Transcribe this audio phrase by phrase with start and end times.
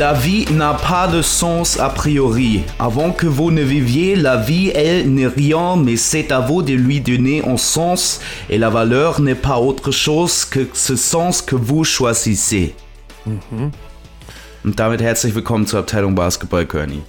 [0.00, 2.62] La vie n'a pas de sens a priori.
[2.78, 6.72] Avant que vous ne viviez, la vie, elle, n'est rien, mais c'est à vous de
[6.72, 8.18] lui donner un sens,
[8.48, 12.74] et la valeur n'est pas autre chose que ce sens que vous choisissez.
[14.64, 17.02] Und damit herzlich willkommen zur Abteilung Basketball, Körny.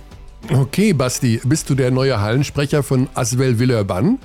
[0.53, 4.17] Okay, Basti, bist du der neue Hallensprecher von Aswell Villeurbanne?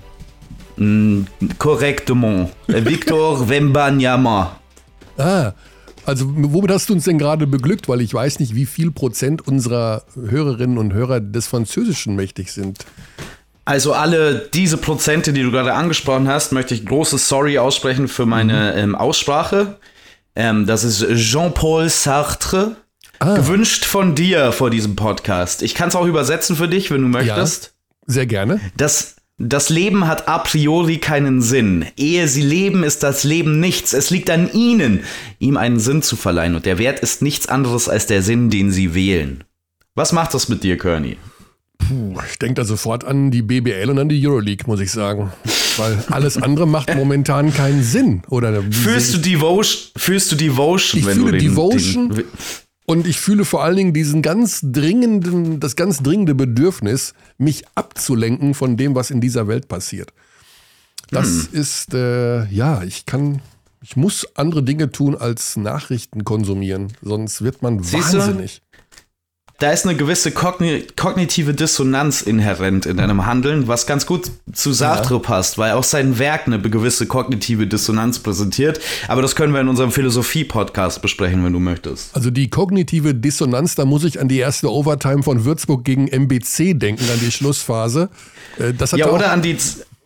[1.58, 2.50] Correctement.
[2.66, 4.56] Victor Wembanyama.
[5.18, 5.52] Ah,
[6.06, 7.88] also womit hast du uns denn gerade beglückt?
[7.88, 12.78] Weil ich weiß nicht, wie viel Prozent unserer Hörerinnen und Hörer des Französischen mächtig sind.
[13.64, 18.24] Also alle diese Prozente, die du gerade angesprochen hast, möchte ich großes Sorry aussprechen für
[18.24, 19.78] meine ähm, Aussprache.
[20.36, 22.76] Ähm, das ist Jean-Paul Sartre.
[23.18, 25.62] Gewünscht von dir vor diesem Podcast.
[25.62, 27.72] Ich kann es auch übersetzen für dich, wenn du möchtest.
[28.06, 28.60] Sehr gerne.
[28.76, 31.84] Das, das Leben hat a priori keinen Sinn.
[31.96, 33.92] Ehe sie leben, ist das Leben nichts.
[33.92, 35.00] Es liegt an ihnen,
[35.38, 36.54] ihm einen Sinn zu verleihen.
[36.54, 39.44] Und der Wert ist nichts anderes als der Sinn, den sie wählen.
[39.94, 41.18] Was macht das mit dir, Kearney?
[41.78, 45.30] Puh, ich denke da sofort an die BBL und an die Euroleague, muss ich sagen.
[45.76, 48.22] Weil alles andere macht momentan keinen Sinn.
[48.30, 52.08] Oder Fühlst du Devotion, fühlst du Devotion, Ich wenn fühle du den, Devotion.
[52.10, 52.24] Den,
[52.86, 58.54] Und ich fühle vor allen Dingen diesen ganz dringenden, das ganz dringende Bedürfnis, mich abzulenken
[58.54, 60.12] von dem, was in dieser Welt passiert.
[61.10, 63.42] Das ist, äh, ja, ich kann,
[63.82, 68.62] ich muss andere Dinge tun als Nachrichten konsumieren, sonst wird man Siehst wahnsinnig.
[69.58, 74.72] Da ist eine gewisse kogni kognitive Dissonanz inhärent in deinem Handeln, was ganz gut zu
[74.72, 78.80] Sartre passt, weil auch sein Werk eine gewisse kognitive Dissonanz präsentiert.
[79.08, 82.14] Aber das können wir in unserem Philosophie-Podcast besprechen, wenn du möchtest.
[82.14, 86.74] Also die kognitive Dissonanz, da muss ich an die erste Overtime von Würzburg gegen MBC
[86.78, 88.10] denken, an die Schlussphase.
[88.58, 89.56] Äh, Das hat Ja, oder an die.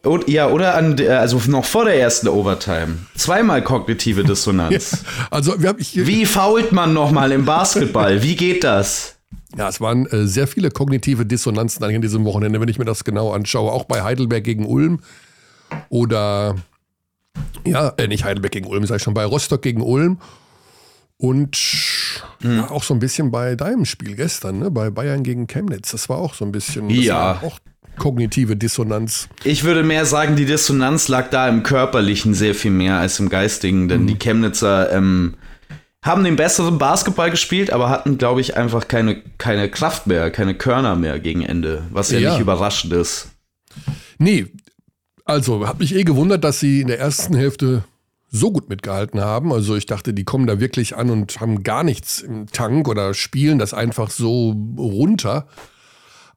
[0.04, 2.98] O- Ja, oder an, die- also noch vor der ersten Overtime.
[3.16, 4.98] Zweimal kognitive Dissonanz.
[5.30, 8.22] also wir haben ich, Wie fault man nochmal im Basketball?
[8.22, 9.16] Wie geht das?
[9.56, 12.84] Ja, es waren äh, sehr viele kognitive Dissonanzen eigentlich an diesem Wochenende, wenn ich mir
[12.84, 13.72] das genau anschaue.
[13.72, 15.00] Auch bei Heidelberg gegen Ulm
[15.88, 16.56] oder,
[17.64, 20.18] ja, äh, nicht Heidelberg gegen Ulm, ich schon, bei Rostock gegen Ulm.
[21.16, 21.58] Und
[22.42, 24.70] ja, auch so ein bisschen bei deinem Spiel gestern, ne?
[24.70, 25.90] bei Bayern gegen Chemnitz.
[25.90, 27.40] Das war auch so ein bisschen Ja.
[27.42, 27.58] auch
[27.98, 29.28] kognitive Dissonanz.
[29.44, 33.28] Ich würde mehr sagen, die Dissonanz lag da im Körperlichen sehr viel mehr als im
[33.28, 35.34] Geistigen, denn die Chemnitzer ähm,
[36.02, 40.54] haben den besseren Basketball gespielt, aber hatten, glaube ich, einfach keine, keine Kraft mehr, keine
[40.54, 42.30] Körner mehr gegen Ende, was ja, Ja.
[42.32, 43.28] nicht überraschend ist.
[44.18, 44.46] Nee,
[45.24, 47.84] also hat mich eh gewundert, dass sie in der ersten Hälfte
[48.30, 49.52] so gut mitgehalten haben.
[49.52, 53.12] Also ich dachte, die kommen da wirklich an und haben gar nichts im Tank oder
[53.12, 55.48] spielen das einfach so runter.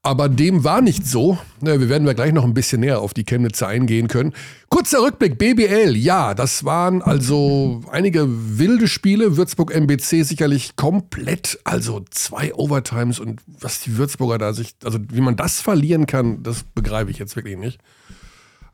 [0.06, 1.38] Aber dem war nicht so.
[1.62, 4.34] Wir werden wir gleich noch ein bisschen näher auf die Chemnitzer eingehen können.
[4.68, 5.96] Kurzer Rückblick, BBL.
[5.96, 9.38] Ja, das waren also einige wilde Spiele.
[9.38, 15.22] Würzburg MBC sicherlich komplett, also zwei Overtimes und was die Würzburger da sich, also wie
[15.22, 17.80] man das verlieren kann, das begreife ich jetzt wirklich nicht.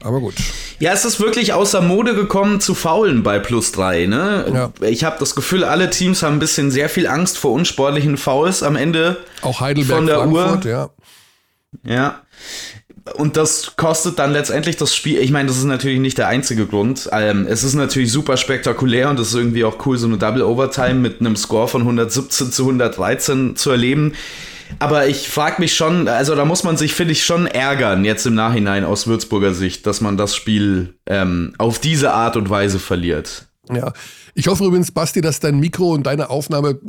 [0.01, 0.35] Aber gut.
[0.79, 4.05] Ja, es ist wirklich außer Mode gekommen zu faulen bei plus drei.
[4.05, 4.71] Ne?
[4.81, 4.87] Ja.
[4.87, 8.63] Ich habe das Gefühl, alle Teams haben ein bisschen sehr viel Angst vor unsportlichen Fouls
[8.63, 9.17] am Ende.
[9.41, 10.71] Auch Heidelberg, Von der Frankfurt, Uhr.
[10.71, 10.89] ja.
[11.85, 12.21] Ja.
[13.15, 15.19] Und das kostet dann letztendlich das Spiel.
[15.19, 17.09] Ich meine, das ist natürlich nicht der einzige Grund.
[17.11, 20.43] Ähm, es ist natürlich super spektakulär und es ist irgendwie auch cool, so eine Double
[20.43, 24.13] Overtime mit einem Score von 117 zu 113 zu erleben.
[24.77, 28.27] Aber ich frage mich schon, also da muss man sich, finde ich, schon ärgern, jetzt
[28.27, 32.77] im Nachhinein aus Würzburger Sicht, dass man das Spiel ähm, auf diese Art und Weise
[32.77, 33.47] verliert.
[33.73, 33.93] Ja.
[34.35, 36.79] Ich hoffe übrigens, Basti, dass dein Mikro und deine Aufnahme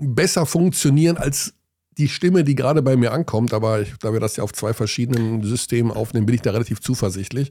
[0.00, 1.54] besser funktionieren als
[1.98, 3.52] die Stimme, die gerade bei mir ankommt.
[3.52, 6.80] Aber ich, da wir das ja auf zwei verschiedenen Systemen aufnehmen, bin ich da relativ
[6.80, 7.50] zuversichtlich.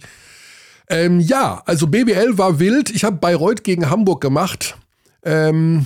[0.89, 2.89] Ähm, ja, also BBL war wild.
[2.89, 4.77] Ich habe Bayreuth gegen Hamburg gemacht.
[5.23, 5.85] Ähm,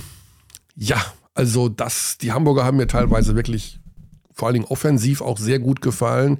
[0.75, 1.03] ja,
[1.33, 3.79] also das, die Hamburger haben mir teilweise wirklich
[4.33, 6.39] vor allen Dingen offensiv auch sehr gut gefallen.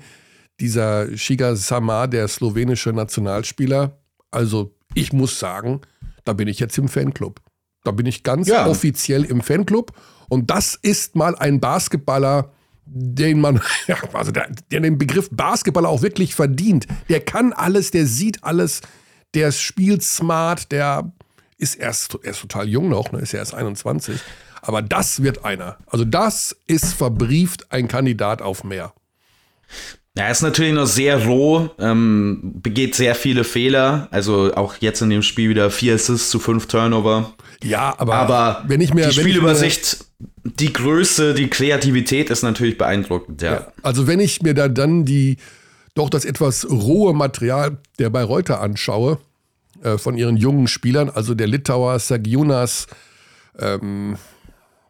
[0.59, 3.99] Dieser Shiga Samar, der slowenische Nationalspieler,
[4.31, 5.81] also ich muss sagen,
[6.23, 7.41] da bin ich jetzt im Fanclub.
[7.87, 8.67] Da bin ich ganz Ja.
[8.67, 9.93] offiziell im Fanclub.
[10.29, 12.51] Und das ist mal ein Basketballer,
[12.85, 13.61] den man,
[14.13, 16.85] also der, der den Begriff Basketballer auch wirklich verdient.
[17.09, 18.81] Der kann alles, der sieht alles,
[19.33, 21.11] der spielt smart, der
[21.57, 24.19] ist erst, er ist total jung noch, ne, ist ja erst 21.
[24.61, 25.77] Aber das wird einer.
[25.87, 28.93] Also das ist verbrieft ein Kandidat auf mehr.
[30.17, 34.07] Ja, er ist natürlich noch sehr roh, ähm, begeht sehr viele Fehler.
[34.09, 37.33] Also auch jetzt in dem Spiel wieder vier Assists zu fünf Turnover.
[37.63, 40.05] Ja, aber, Aber wenn ich mir, die ich mir- Spielübersicht,
[40.43, 43.51] die Größe, die Kreativität ist natürlich beeindruckend, ja.
[43.53, 45.37] Ja, also wenn ich mir da dann die
[45.93, 49.19] doch das etwas rohe Material der Bayreuther anschaue,
[49.83, 52.87] äh, von ihren jungen Spielern, also der Litauer Sagiunas,
[53.59, 54.17] ähm,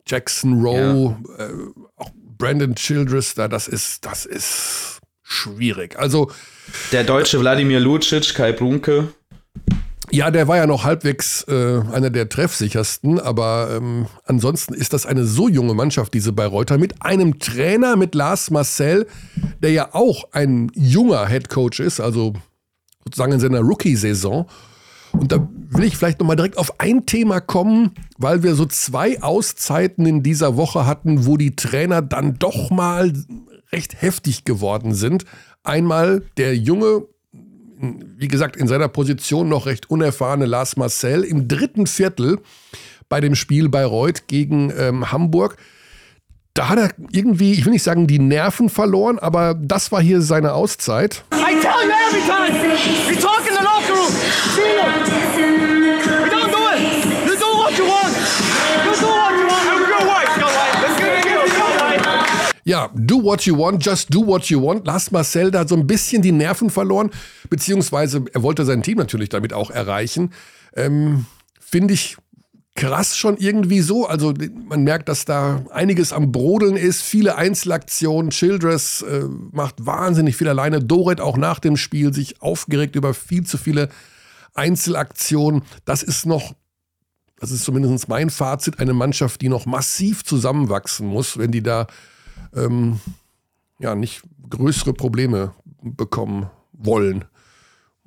[0.05, 1.45] Jackson Rowe, ja.
[1.45, 1.49] äh,
[1.97, 4.96] auch Brandon Childress, da, das ist, das ist
[5.27, 5.97] schwierig.
[5.99, 6.31] Also.
[6.91, 9.09] Der deutsche Wladimir Lucic, Kai Brunke.
[10.09, 15.05] Ja, der war ja noch halbwegs äh, einer der treffsichersten, aber ähm, ansonsten ist das
[15.05, 19.05] eine so junge Mannschaft, diese Bayreuther, mit einem Trainer, mit Lars Marcel,
[19.61, 22.33] der ja auch ein junger Headcoach ist, also
[23.03, 24.47] sozusagen in seiner Rookie-Saison.
[25.11, 29.21] Und da will ich vielleicht nochmal direkt auf ein Thema kommen, weil wir so zwei
[29.21, 33.11] Auszeiten in dieser Woche hatten, wo die Trainer dann doch mal
[33.71, 35.25] recht heftig geworden sind.
[35.63, 37.07] Einmal der junge
[37.79, 42.39] wie gesagt, in seiner Position noch recht unerfahrene Lars Marcel im dritten Viertel
[43.09, 45.57] bei dem Spiel Bayreuth gegen ähm, Hamburg.
[46.53, 50.21] Da hat er irgendwie, ich will nicht sagen, die Nerven verloren, aber das war hier
[50.21, 51.23] seine Auszeit.
[51.31, 52.59] I tell you every time,
[53.07, 54.13] we talk in the locker room.
[54.55, 54.96] We
[62.67, 64.85] Ja, do what you want, just do what you want.
[64.85, 67.11] Lars Marcel da so ein bisschen die Nerven verloren
[67.49, 70.33] beziehungsweise er wollte sein Team natürlich damit auch erreichen.
[70.75, 71.27] Ähm,
[71.61, 72.17] Finde ich
[72.75, 74.05] krass schon irgendwie so.
[74.05, 74.33] Also
[74.67, 78.31] man merkt, dass da einiges am Brodeln ist, viele Einzelaktionen.
[78.31, 79.23] Childress äh,
[79.53, 80.83] macht wahnsinnig viel alleine.
[80.83, 83.87] Doret auch nach dem Spiel sich aufgeregt über viel zu viele
[84.55, 85.61] Einzelaktionen.
[85.85, 86.53] Das ist noch,
[87.39, 91.87] das ist zumindest mein Fazit, eine Mannschaft, die noch massiv zusammenwachsen muss, wenn die da
[92.55, 92.99] ähm,
[93.79, 97.25] ja nicht größere Probleme bekommen wollen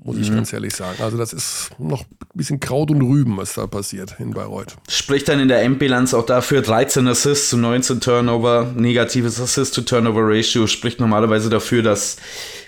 [0.03, 0.37] muss ich mhm.
[0.37, 1.03] ganz ehrlich sagen.
[1.03, 4.77] Also das ist noch ein bisschen Kraut und Rüben, was da passiert in Bayreuth.
[4.89, 11.01] Spricht dann in der Endbilanz auch dafür 13 Assists zu 19 Turnover, negatives Assist-to-Turnover-Ratio, spricht
[11.01, 12.17] normalerweise dafür, dass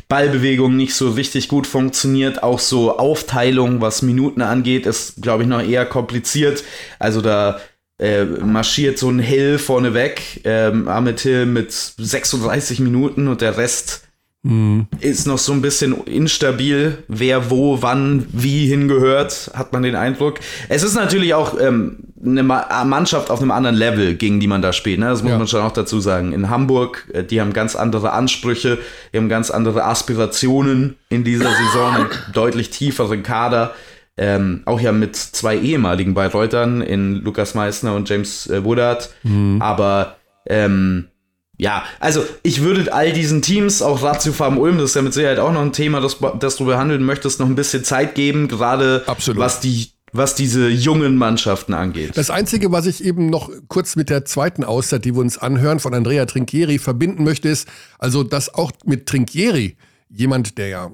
[0.08, 2.42] Ballbewegung nicht so richtig gut funktioniert.
[2.42, 6.64] Auch so Aufteilung, was Minuten angeht, ist, glaube ich, noch eher kompliziert.
[6.98, 7.60] Also da
[8.02, 14.02] äh, marschiert so ein Hill vorneweg, ähm, Ahmed Hill mit 36 Minuten und der Rest
[14.44, 14.88] Mhm.
[14.98, 20.40] Ist noch so ein bisschen instabil, wer wo, wann, wie hingehört, hat man den Eindruck.
[20.68, 24.72] Es ist natürlich auch ähm, eine Mannschaft auf einem anderen Level, gegen die man da
[24.72, 24.98] spielt.
[24.98, 25.06] Ne?
[25.06, 25.38] Das muss ja.
[25.38, 26.32] man schon auch dazu sagen.
[26.32, 28.78] In Hamburg, äh, die haben ganz andere Ansprüche,
[29.12, 33.74] die haben ganz andere Aspirationen in dieser Saison, einen deutlich tieferen Kader.
[34.18, 39.10] Ähm, auch ja mit zwei ehemaligen Bayreutern in Lukas Meissner und James äh, Woodard.
[39.22, 39.62] Mhm.
[39.62, 40.16] Aber
[40.46, 41.08] ähm,
[41.56, 45.14] ja, also ich würde all diesen Teams, auch Ratio Farm Ulm, das ist ja mit
[45.14, 48.48] Sicherheit auch noch ein Thema, das, das du behandeln möchtest, noch ein bisschen Zeit geben,
[48.48, 52.16] gerade was die was diese jungen Mannschaften angeht.
[52.16, 55.80] Das Einzige, was ich eben noch kurz mit der zweiten Auszeit, die wir uns anhören,
[55.80, 57.66] von Andrea Trinchieri verbinden möchte, ist,
[57.98, 59.76] also dass auch mit Trinchieri
[60.10, 60.90] jemand, der ja,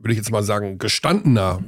[0.00, 1.60] würde ich jetzt mal sagen, gestandener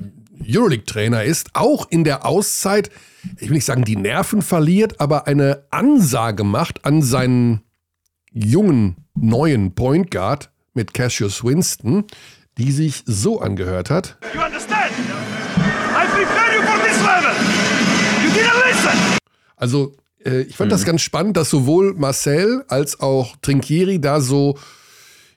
[0.49, 2.91] Euroleague-Trainer ist, auch in der Auszeit,
[3.39, 7.63] ich will nicht sagen, die Nerven verliert, aber eine Ansage macht an seinen
[8.33, 12.05] jungen neuen Point Guard mit Cassius Winston,
[12.59, 14.19] die sich so angehört hat.
[19.57, 19.95] Also
[20.25, 20.73] äh, ich fand mhm.
[20.73, 24.59] das ganz spannend, dass sowohl Marcel als auch Trinkieri da so,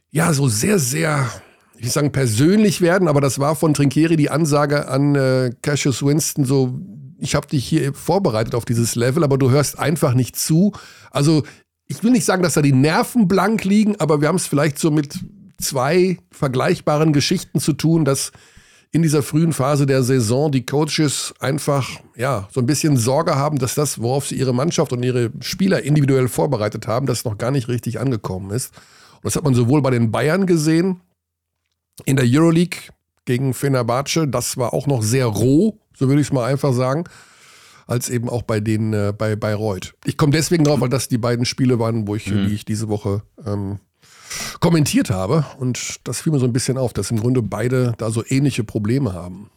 [0.10, 1.30] ja, so sehr, sehr,
[1.78, 6.04] ich will sagen persönlich werden, aber das war von Trinkieri die Ansage an äh, Cassius
[6.04, 6.80] Winston so,
[7.20, 10.74] ich habe dich hier vorbereitet auf dieses Level, aber du hörst einfach nicht zu.
[11.12, 11.44] Also
[11.88, 14.80] ich will nicht sagen, dass da die Nerven blank liegen, aber wir haben es vielleicht
[14.80, 15.20] so mit
[15.60, 18.32] zwei vergleichbaren Geschichten zu tun, dass
[18.92, 23.60] in dieser frühen Phase der Saison die Coaches einfach ja so ein bisschen Sorge haben,
[23.60, 27.52] dass das, worauf sie ihre Mannschaft und ihre Spieler individuell vorbereitet haben, das noch gar
[27.52, 28.74] nicht richtig angekommen ist.
[29.16, 31.02] Und das hat man sowohl bei den Bayern gesehen
[32.04, 32.80] in der Euroleague
[33.26, 37.06] gegen Fenerbahce, das war auch noch sehr roh, so würde ich es mal einfach sagen
[37.88, 39.94] als eben auch bei den äh, bei Bayreuth.
[40.06, 42.48] Ich komme deswegen drauf, weil das die beiden Spiele waren, wo ich, mhm.
[42.48, 43.80] die ich diese Woche ähm,
[44.60, 45.46] kommentiert habe.
[45.60, 48.64] Und das fiel mir so ein bisschen auf, dass im Grunde beide da so ähnliche
[48.64, 49.50] Probleme haben.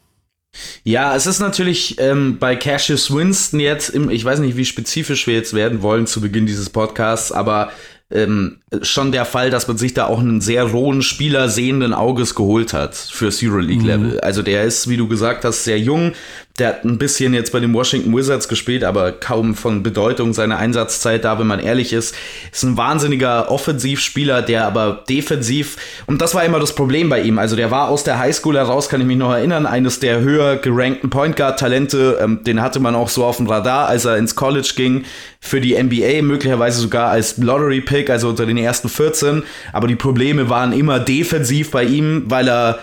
[0.82, 5.26] Ja, es ist natürlich ähm, bei Cassius Winston jetzt, im, ich weiß nicht, wie spezifisch
[5.26, 7.70] wir jetzt werden wollen zu Beginn dieses Podcasts, aber
[8.10, 12.34] ähm, schon der Fall, dass man sich da auch einen sehr rohen Spieler sehenden Auges
[12.34, 14.12] geholt hat fürs Euroleague-Level.
[14.14, 14.20] Mhm.
[14.22, 16.12] Also der ist, wie du gesagt hast, sehr jung,
[16.58, 20.58] der hat ein bisschen jetzt bei den Washington Wizards gespielt, aber kaum von Bedeutung seiner
[20.58, 22.14] Einsatzzeit da, wenn man ehrlich ist.
[22.52, 27.38] Ist ein wahnsinniger Offensivspieler, der aber defensiv, und das war immer das Problem bei ihm.
[27.38, 30.56] Also der war aus der Highschool heraus, kann ich mich noch erinnern, eines der höher
[30.56, 32.18] gerankten Point Guard Talente.
[32.20, 35.04] Ähm, den hatte man auch so auf dem Radar, als er ins College ging
[35.40, 39.44] für die NBA, möglicherweise sogar als Lottery Pick, also unter den ersten 14.
[39.72, 42.80] Aber die Probleme waren immer defensiv bei ihm, weil er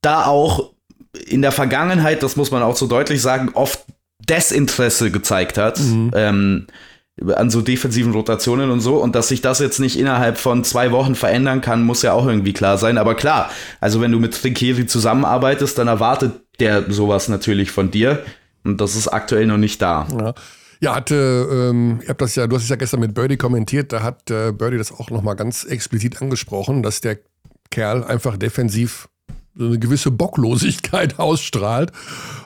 [0.00, 0.72] da auch
[1.26, 3.84] in der Vergangenheit, das muss man auch so deutlich sagen, oft
[4.28, 5.78] Desinteresse gezeigt hat.
[5.80, 6.10] Mhm.
[6.14, 6.66] Ähm,
[7.34, 8.96] an so defensiven Rotationen und so.
[8.96, 12.26] Und dass sich das jetzt nicht innerhalb von zwei Wochen verändern kann, muss ja auch
[12.26, 12.98] irgendwie klar sein.
[12.98, 18.22] Aber klar, also wenn du mit Trinkieri zusammenarbeitest, dann erwartet der sowas natürlich von dir.
[18.64, 20.06] Und das ist aktuell noch nicht da.
[20.18, 20.34] Ja.
[20.80, 23.92] Ja, hatte, ähm, ihr habt das ja, du hast es ja gestern mit Birdie kommentiert,
[23.92, 27.18] da hat äh, Birdie das auch nochmal ganz explizit angesprochen, dass der
[27.70, 29.08] Kerl einfach defensiv
[29.58, 31.92] eine gewisse Bocklosigkeit ausstrahlt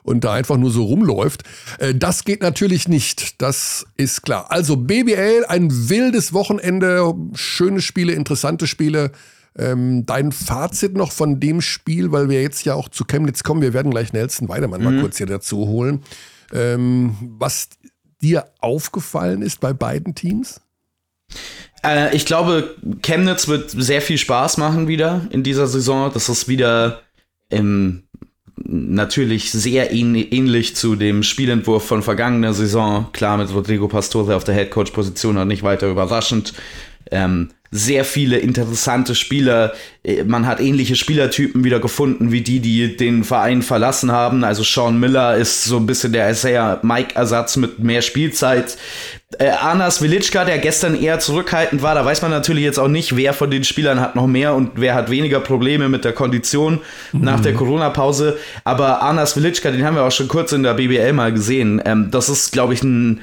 [0.03, 1.45] und da einfach nur so rumläuft.
[1.79, 4.47] Äh, das geht natürlich nicht, das ist klar.
[4.51, 9.13] Also BBL, ein wildes Wochenende, schöne Spiele, interessante Spiele.
[9.55, 13.61] Ähm, dein Fazit noch von dem Spiel, weil wir jetzt ja auch zu Chemnitz kommen,
[13.61, 14.87] wir werden gleich Nelson Weidemann mhm.
[14.87, 16.03] mal kurz hier dazu holen.
[16.55, 17.69] Ähm, was
[18.23, 20.61] dir aufgefallen ist bei beiden Teams?
[21.85, 26.11] Äh, ich glaube, Chemnitz wird sehr viel Spaß machen wieder in dieser Saison.
[26.13, 27.03] Das ist wieder
[27.51, 28.05] ähm,
[28.65, 33.07] natürlich sehr ähnlich zu dem Spielentwurf von vergangener Saison.
[33.13, 36.55] Klar, mit Rodrigo Pastore auf der Headcoach-Position auch nicht weiter überraschend.
[37.11, 39.73] Ähm, sehr viele interessante Spieler.
[40.05, 44.45] Äh, man hat ähnliche Spielertypen wieder gefunden, wie die, die den Verein verlassen haben.
[44.45, 48.77] Also Sean Miller ist so ein bisschen der Isaiah Mike-Ersatz mit mehr Spielzeit.
[49.39, 53.17] Äh, Anas Velitschka, der gestern eher zurückhaltend war, da weiß man natürlich jetzt auch nicht,
[53.17, 56.81] wer von den Spielern hat noch mehr und wer hat weniger Probleme mit der Kondition
[57.13, 57.23] mhm.
[57.23, 58.37] nach der Corona-Pause.
[58.65, 61.81] Aber Anas Velitschka, den haben wir auch schon kurz in der BBL mal gesehen.
[61.87, 63.23] Ähm, das ist, glaube ich, ein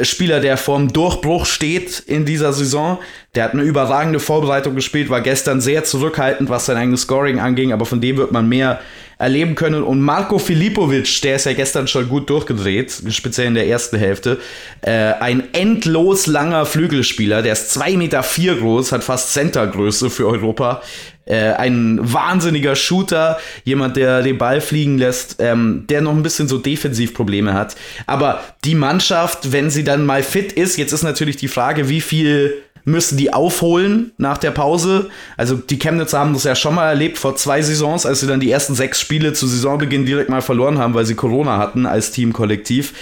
[0.00, 2.98] Spieler, der vorm Durchbruch steht in dieser Saison.
[3.36, 7.72] Der hat eine überragende Vorbereitung gespielt, war gestern sehr zurückhaltend, was sein eigenes Scoring anging,
[7.72, 8.80] aber von dem wird man mehr
[9.18, 9.82] erleben können.
[9.82, 14.38] Und Marco Filipovic, der ist ja gestern schon gut durchgedreht, speziell in der ersten Hälfte.
[14.82, 14.90] Äh,
[15.20, 20.82] ein endlos langer Flügelspieler, der ist zwei Meter vier groß, hat fast Centergröße für Europa.
[21.24, 26.46] Äh, ein wahnsinniger Shooter, jemand, der den Ball fliegen lässt, ähm, der noch ein bisschen
[26.46, 27.74] so Defensivprobleme hat.
[28.06, 32.00] Aber die Mannschaft, wenn sie dann mal fit ist, jetzt ist natürlich die Frage, wie
[32.00, 35.10] viel müssen die aufholen nach der Pause.
[35.36, 38.40] Also die Chemnitzer haben das ja schon mal erlebt vor zwei Saisons, als sie dann
[38.40, 42.12] die ersten sechs Spiele zu Saisonbeginn direkt mal verloren haben, weil sie Corona hatten als
[42.12, 42.94] Teamkollektiv.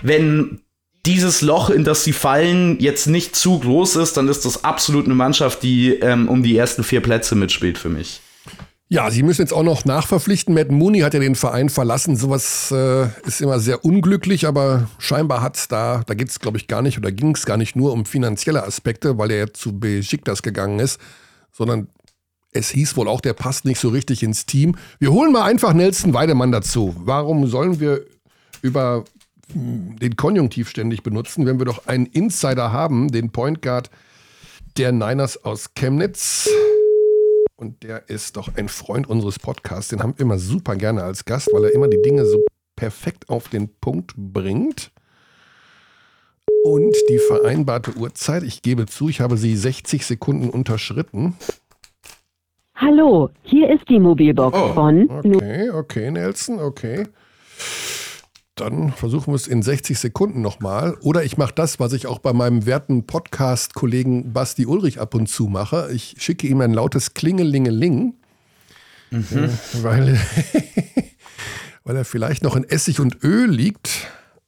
[0.00, 0.60] Wenn
[1.04, 5.06] dieses Loch, in das sie fallen, jetzt nicht zu groß ist, dann ist das absolut
[5.06, 8.21] eine Mannschaft, die ähm, um die ersten vier Plätze mitspielt für mich.
[8.92, 10.52] Ja, sie müssen jetzt auch noch nachverpflichten.
[10.52, 12.14] Matt Mooney hat ja den Verein verlassen.
[12.14, 16.58] Sowas äh, ist immer sehr unglücklich, aber scheinbar hat es da, da geht es glaube
[16.58, 19.46] ich gar nicht oder ging es gar nicht nur um finanzielle Aspekte, weil er ja
[19.50, 21.00] zu Besiktas gegangen ist,
[21.52, 21.88] sondern
[22.52, 24.76] es hieß wohl auch, der passt nicht so richtig ins Team.
[24.98, 26.94] Wir holen mal einfach Nelson Weidemann dazu.
[26.98, 28.04] Warum sollen wir
[28.60, 29.04] über
[29.54, 33.88] den Konjunktiv ständig benutzen, wenn wir doch einen Insider haben, den Point Guard
[34.76, 36.46] der Niners aus Chemnitz.
[37.62, 39.90] Und der ist doch ein Freund unseres Podcasts.
[39.90, 43.28] Den haben wir immer super gerne als Gast, weil er immer die Dinge so perfekt
[43.28, 44.90] auf den Punkt bringt.
[46.64, 51.36] Und die vereinbarte Uhrzeit, ich gebe zu, ich habe sie 60 Sekunden unterschritten.
[52.74, 55.08] Hallo, hier ist die Mobilbox oh, von.
[55.08, 57.06] Okay, okay, Nelson, okay
[58.54, 60.96] dann versuchen wir es in 60 Sekunden nochmal.
[61.00, 65.28] Oder ich mache das, was ich auch bei meinem werten Podcast-Kollegen Basti Ulrich ab und
[65.28, 65.90] zu mache.
[65.92, 68.14] Ich schicke ihm ein lautes Klingelingeling,
[69.10, 69.26] mhm.
[69.32, 69.48] äh,
[69.82, 70.20] weil,
[71.84, 74.06] weil er vielleicht noch in Essig und Öl liegt.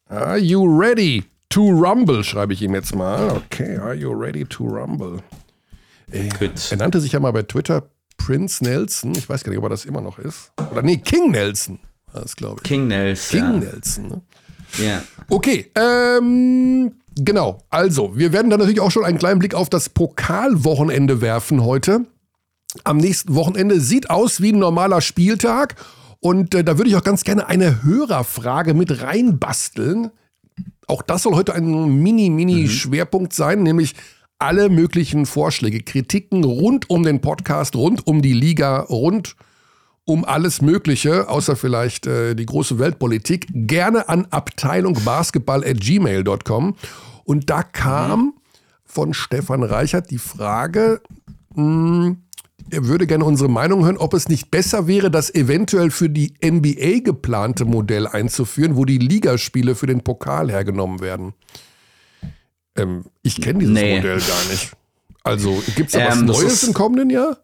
[0.09, 2.23] Are you ready to rumble?
[2.23, 3.31] Schreibe ich ihm jetzt mal.
[3.31, 5.23] Okay, are you ready to rumble?
[6.13, 6.29] Äh,
[6.71, 9.15] er nannte sich ja mal bei Twitter Prince Nelson.
[9.17, 10.53] Ich weiß gar nicht, ob er das immer noch ist.
[10.71, 11.79] Oder nee, King Nelson
[12.21, 12.69] das glaube ich.
[12.69, 13.41] King Nelson.
[13.41, 13.71] King ja.
[13.71, 14.23] Nelson, ne?
[14.79, 15.03] Ja.
[15.29, 17.63] Okay, ähm, genau.
[17.71, 22.07] Also, wir werden dann natürlich auch schon einen kleinen Blick auf das Pokalwochenende werfen heute.
[22.83, 25.77] Am nächsten Wochenende sieht aus wie ein normaler Spieltag.
[26.21, 30.11] Und äh, da würde ich auch ganz gerne eine Hörerfrage mit reinbasteln.
[30.87, 33.37] Auch das soll heute ein Mini-Mini-Schwerpunkt mhm.
[33.37, 33.95] sein, nämlich
[34.39, 39.54] alle möglichen Vorschläge, Kritiken rund um den Podcast, rund um die Liga, rund um
[40.05, 46.77] um alles Mögliche, außer vielleicht äh, die große Weltpolitik, gerne an abteilungbasketball.gmail.com.
[47.25, 48.35] Und da kam
[48.85, 51.01] von Stefan Reichert die Frage,
[51.55, 52.25] mh, hm,
[52.71, 56.33] er würde gerne unsere Meinung hören, ob es nicht besser wäre, das eventuell für die
[56.43, 61.35] NBA geplante Modell einzuführen, wo die Ligaspiele für den Pokal hergenommen werden.
[62.77, 63.97] Ähm, ich kenne dieses nee.
[63.97, 64.73] Modell gar nicht.
[65.23, 67.39] Also gibt es da was ähm, Neues im kommenden Jahr?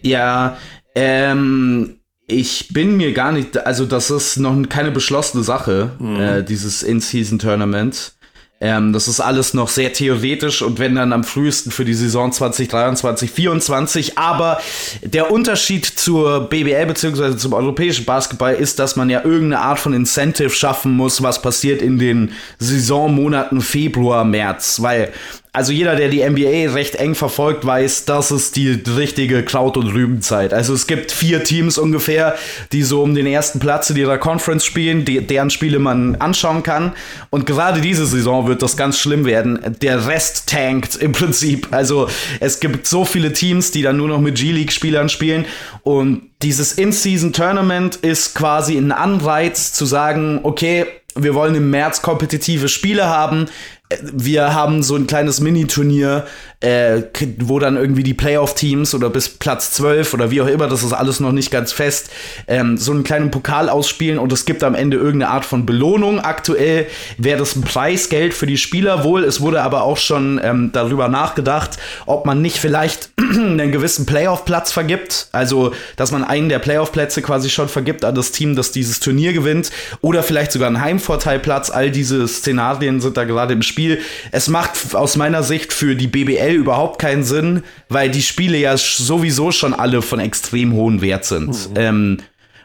[0.00, 0.56] Ja,
[1.00, 6.20] ähm, ich bin mir gar nicht, also das ist noch keine beschlossene Sache, mhm.
[6.20, 8.14] äh, dieses In-Season-Tournament.
[8.60, 12.32] Ähm, das ist alles noch sehr theoretisch und wenn dann am frühesten für die Saison
[12.32, 14.18] 2023, 2024.
[14.18, 14.60] Aber
[15.04, 17.36] der Unterschied zur BBL bzw.
[17.36, 21.80] zum europäischen Basketball ist, dass man ja irgendeine Art von Incentive schaffen muss, was passiert
[21.80, 24.82] in den Saisonmonaten Februar, März.
[24.82, 25.12] Weil
[25.52, 29.88] also jeder, der die NBA recht eng verfolgt, weiß, das ist die richtige Kraut- und
[29.88, 30.52] Rübenzeit.
[30.52, 32.36] Also es gibt vier Teams ungefähr,
[32.72, 36.62] die so um den ersten Platz in ihrer Conference spielen, die, deren Spiele man anschauen
[36.62, 36.92] kann.
[37.30, 39.58] Und gerade diese Saison wird das ganz schlimm werden.
[39.80, 41.68] Der Rest tankt im Prinzip.
[41.70, 42.08] Also
[42.40, 45.46] es gibt so viele Teams, die dann nur noch mit G-League-Spielern spielen.
[45.82, 50.86] Und dieses In-Season-Tournament ist quasi ein Anreiz zu sagen, okay,
[51.16, 53.48] wir wollen im März kompetitive Spiele haben
[54.02, 56.26] wir haben so ein kleines Mini-Turnier,
[56.60, 57.02] äh,
[57.38, 60.92] wo dann irgendwie die Playoff-Teams oder bis Platz 12 oder wie auch immer, das ist
[60.92, 62.10] alles noch nicht ganz fest,
[62.48, 66.20] ähm, so einen kleinen Pokal ausspielen und es gibt am Ende irgendeine Art von Belohnung.
[66.20, 69.24] Aktuell wäre das ein Preisgeld für die Spieler wohl.
[69.24, 74.70] Es wurde aber auch schon ähm, darüber nachgedacht, ob man nicht vielleicht einen gewissen Playoff-Platz
[74.72, 75.28] vergibt.
[75.32, 79.32] Also, dass man einen der Playoff-Plätze quasi schon vergibt an das Team, das dieses Turnier
[79.32, 79.70] gewinnt.
[80.02, 81.70] Oder vielleicht sogar einen Heimvorteilplatz.
[81.70, 83.77] All diese Szenarien sind da gerade im Spiel.
[84.30, 88.76] Es macht aus meiner Sicht für die BBL überhaupt keinen Sinn, weil die Spiele ja
[88.76, 91.70] sowieso schon alle von extrem hohen Wert sind.
[91.70, 91.74] Mhm.
[91.76, 92.16] Ähm,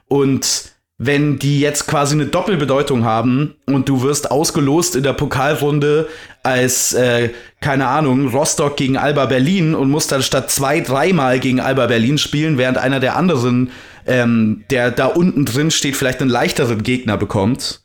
[0.07, 6.07] und wenn die jetzt quasi eine Doppelbedeutung haben und du wirst ausgelost in der Pokalrunde
[6.43, 7.29] als, äh,
[7.61, 12.17] keine Ahnung, Rostock gegen Alba Berlin und musst dann statt zwei, dreimal gegen Alba Berlin
[12.17, 13.71] spielen, während einer der anderen,
[14.05, 17.82] ähm, der da unten drin steht, vielleicht einen leichteren Gegner bekommt,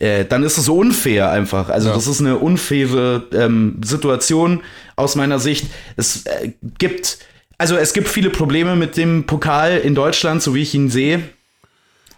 [0.00, 1.68] äh, dann ist es unfair einfach.
[1.68, 1.94] Also ja.
[1.94, 4.62] das ist eine unfaire ähm, Situation
[4.96, 5.66] aus meiner Sicht.
[5.96, 7.18] Es äh, gibt,
[7.58, 11.20] also es gibt viele Probleme mit dem Pokal in Deutschland, so wie ich ihn sehe.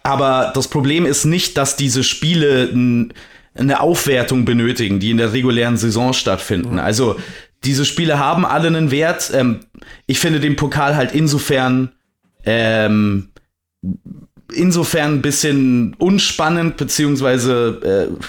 [0.01, 2.69] Aber das Problem ist nicht, dass diese Spiele
[3.55, 6.79] eine Aufwertung benötigen, die in der regulären Saison stattfinden.
[6.79, 7.17] Also
[7.65, 9.31] diese Spiele haben alle einen Wert.
[9.33, 9.59] Ähm,
[10.07, 11.91] ich finde den Pokal halt insofern
[12.45, 13.29] ähm,
[14.53, 18.23] insofern ein bisschen unspannend, beziehungsweise äh,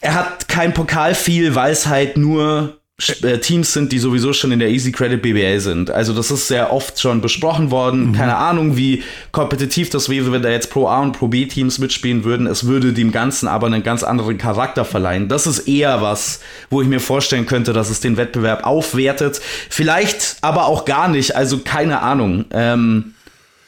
[0.00, 2.80] er hat kein Pokal viel, weil es halt nur
[3.22, 5.90] äh, Teams sind, die sowieso schon in der Easy Credit BBL sind.
[5.90, 8.08] Also das ist sehr oft schon besprochen worden.
[8.08, 8.12] Mhm.
[8.12, 11.78] Keine Ahnung, wie kompetitiv das wäre, wenn da jetzt Pro A und Pro B Teams
[11.78, 12.46] mitspielen würden.
[12.46, 15.28] Es würde dem Ganzen aber einen ganz anderen Charakter verleihen.
[15.28, 19.40] Das ist eher was, wo ich mir vorstellen könnte, dass es den Wettbewerb aufwertet.
[19.68, 21.36] Vielleicht aber auch gar nicht.
[21.36, 22.44] Also keine Ahnung.
[22.52, 23.14] Ähm,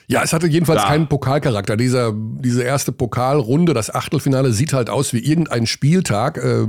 [0.08, 0.88] ja, es hatte jedenfalls ja.
[0.88, 1.76] keinen Pokalcharakter.
[1.76, 6.38] Dieser, diese erste Pokalrunde, das Achtelfinale, sieht halt aus wie irgendein Spieltag.
[6.38, 6.66] Äh,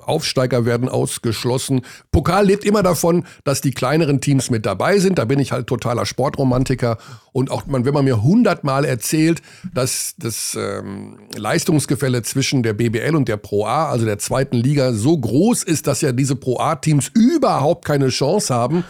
[0.00, 1.82] Aufsteiger werden ausgeschlossen.
[2.12, 5.18] Pokal lebt immer davon, dass die kleineren Teams mit dabei sind.
[5.18, 6.98] Da bin ich halt totaler Sportromantiker.
[7.32, 9.42] Und auch wenn man mir hundertmal erzählt,
[9.74, 14.92] dass das ähm, Leistungsgefälle zwischen der BBL und der Pro A, also der zweiten Liga,
[14.92, 18.84] so groß ist, dass ja diese Pro A-Teams überhaupt keine Chance haben,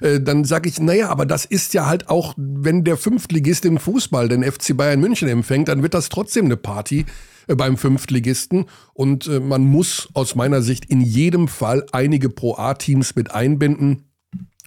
[0.00, 3.78] äh, dann sage ich, naja, aber das ist ja halt auch, wenn der Fünftligist im
[3.78, 7.06] Fußball den FC Bayern München empfängt, dann wird das trotzdem eine Party
[7.48, 8.66] äh, beim Fünftligisten.
[8.94, 14.08] Und äh, man muss aus meiner Sicht in jedem Fall einige Pro-A-Teams mit einbinden.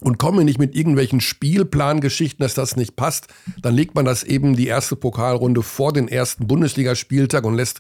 [0.01, 3.27] Und komme nicht mit irgendwelchen Spielplangeschichten, dass das nicht passt,
[3.61, 7.79] dann legt man das eben die erste Pokalrunde vor den ersten Bundesligaspieltag und lässt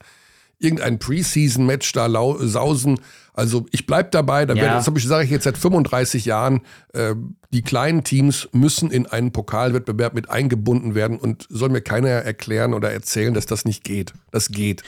[0.59, 2.99] irgendein Preseason-Match da sausen.
[3.33, 4.75] Also ich bleibe dabei, da ja.
[4.75, 6.61] das sage ich jetzt seit 35 Jahren,
[6.93, 7.15] äh,
[7.51, 12.73] die kleinen Teams müssen in einen Pokalwettbewerb mit eingebunden werden und soll mir keiner erklären
[12.73, 14.13] oder erzählen, dass das nicht geht.
[14.31, 14.83] Das geht.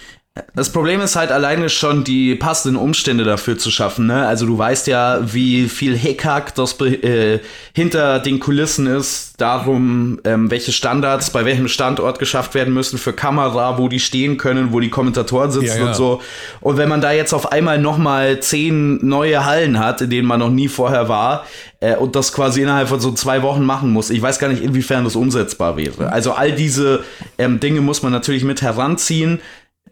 [0.56, 4.08] Das Problem ist halt alleine schon die passenden Umstände dafür zu schaffen.
[4.08, 4.26] Ne?
[4.26, 7.39] Also du weißt ja, wie viel Hickhack das äh,
[7.73, 13.13] hinter den Kulissen ist, darum, ähm, welche Standards bei welchem Standort geschafft werden müssen für
[13.13, 15.88] Kamera, wo die stehen können, wo die Kommentatoren sitzen ja, ja.
[15.88, 16.21] und so.
[16.60, 20.28] Und wenn man da jetzt auf einmal noch mal zehn neue Hallen hat, in denen
[20.28, 21.45] man noch nie vorher war,
[21.80, 24.63] äh, und das quasi innerhalb von so zwei Wochen machen muss, ich weiß gar nicht,
[24.63, 26.12] inwiefern das umsetzbar wäre.
[26.12, 27.04] Also all diese
[27.38, 29.39] ähm, Dinge muss man natürlich mit heranziehen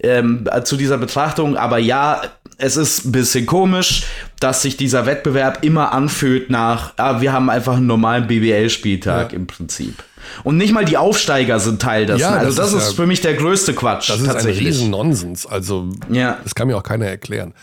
[0.06, 1.58] ähm, zu dieser Betrachtung.
[1.58, 2.22] Aber ja,
[2.58, 4.04] es ist ein bisschen komisch,
[4.40, 9.36] dass sich dieser Wettbewerb immer anfühlt nach, ah, wir haben einfach einen normalen BBL-Spieltag ja.
[9.36, 10.04] im Prinzip.
[10.44, 12.22] Und nicht mal die Aufsteiger sind Teil dessen.
[12.22, 14.10] Ja, also das, ist, ist ja, für mich der größte Quatsch.
[14.10, 14.62] Das ist tatsächlich.
[14.62, 15.46] ein riesen Nonsens.
[15.46, 16.38] Also ja.
[16.44, 17.54] das kann mir auch keiner erklären.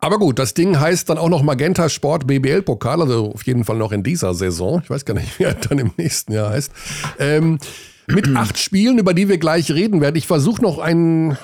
[0.00, 3.64] Aber gut, das Ding heißt dann auch noch Magenta Sport BBL Pokal, also auf jeden
[3.64, 4.82] Fall noch in dieser Saison.
[4.84, 6.70] Ich weiß gar nicht, wie er dann im nächsten Jahr heißt.
[7.18, 7.58] Ähm,
[8.06, 10.16] mit acht Spielen, über die wir gleich reden werden.
[10.16, 11.38] Ich versuche noch einen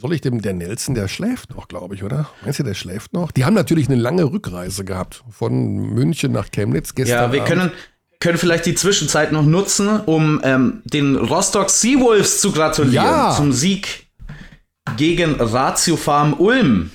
[0.00, 2.28] soll ich dem, der Nelson, der schläft noch, glaube ich, oder?
[2.42, 3.30] Meinst du, der schläft noch?
[3.30, 7.16] Die haben natürlich eine lange Rückreise gehabt von München nach Chemnitz gestern.
[7.16, 7.52] Ja, wir Abend.
[7.52, 7.70] können,
[8.20, 13.34] können vielleicht die Zwischenzeit noch nutzen, um ähm, den Rostock Seawolves zu gratulieren ja.
[13.36, 14.06] zum Sieg
[14.96, 16.90] gegen Ratio Farm Ulm.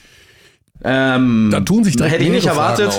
[0.83, 2.97] Ähm, Da tun sich direkt hätte ich nicht erwartet.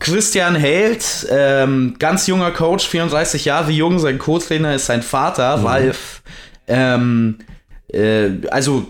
[0.00, 6.22] Christian Held, ähm, ganz junger Coach, 34 Jahre jung, sein Co-Trainer ist sein Vater, Ralf.
[6.68, 7.38] Ähm,
[7.92, 8.86] äh, also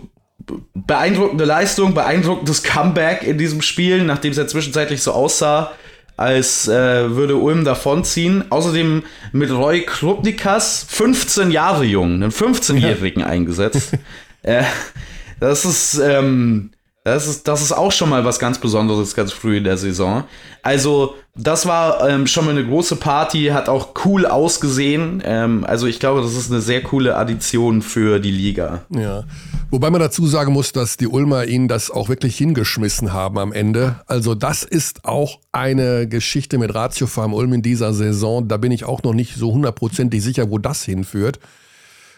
[0.75, 5.73] beeindruckende Leistung, beeindruckendes Comeback in diesem Spiel, nachdem es ja zwischenzeitlich so aussah,
[6.17, 8.51] als äh, würde Ulm davonziehen.
[8.51, 13.93] Außerdem mit Roy Krupnikas, 15 Jahre jung, einen 15-Jährigen eingesetzt.
[14.43, 14.65] äh,
[15.39, 16.71] das ist, ähm,
[17.15, 20.25] das ist, das ist auch schon mal was ganz Besonderes, ganz früh in der Saison.
[20.63, 25.23] Also, das war ähm, schon mal eine große Party, hat auch cool ausgesehen.
[25.25, 28.83] Ähm, also, ich glaube, das ist eine sehr coole Addition für die Liga.
[28.91, 29.25] Ja.
[29.71, 33.53] Wobei man dazu sagen muss, dass die Ulmer ihnen das auch wirklich hingeschmissen haben am
[33.53, 33.97] Ende.
[34.07, 38.49] Also das ist auch eine Geschichte mit Ratio Farm Ulm in dieser Saison.
[38.49, 41.39] Da bin ich auch noch nicht so hundertprozentig sicher, wo das hinführt.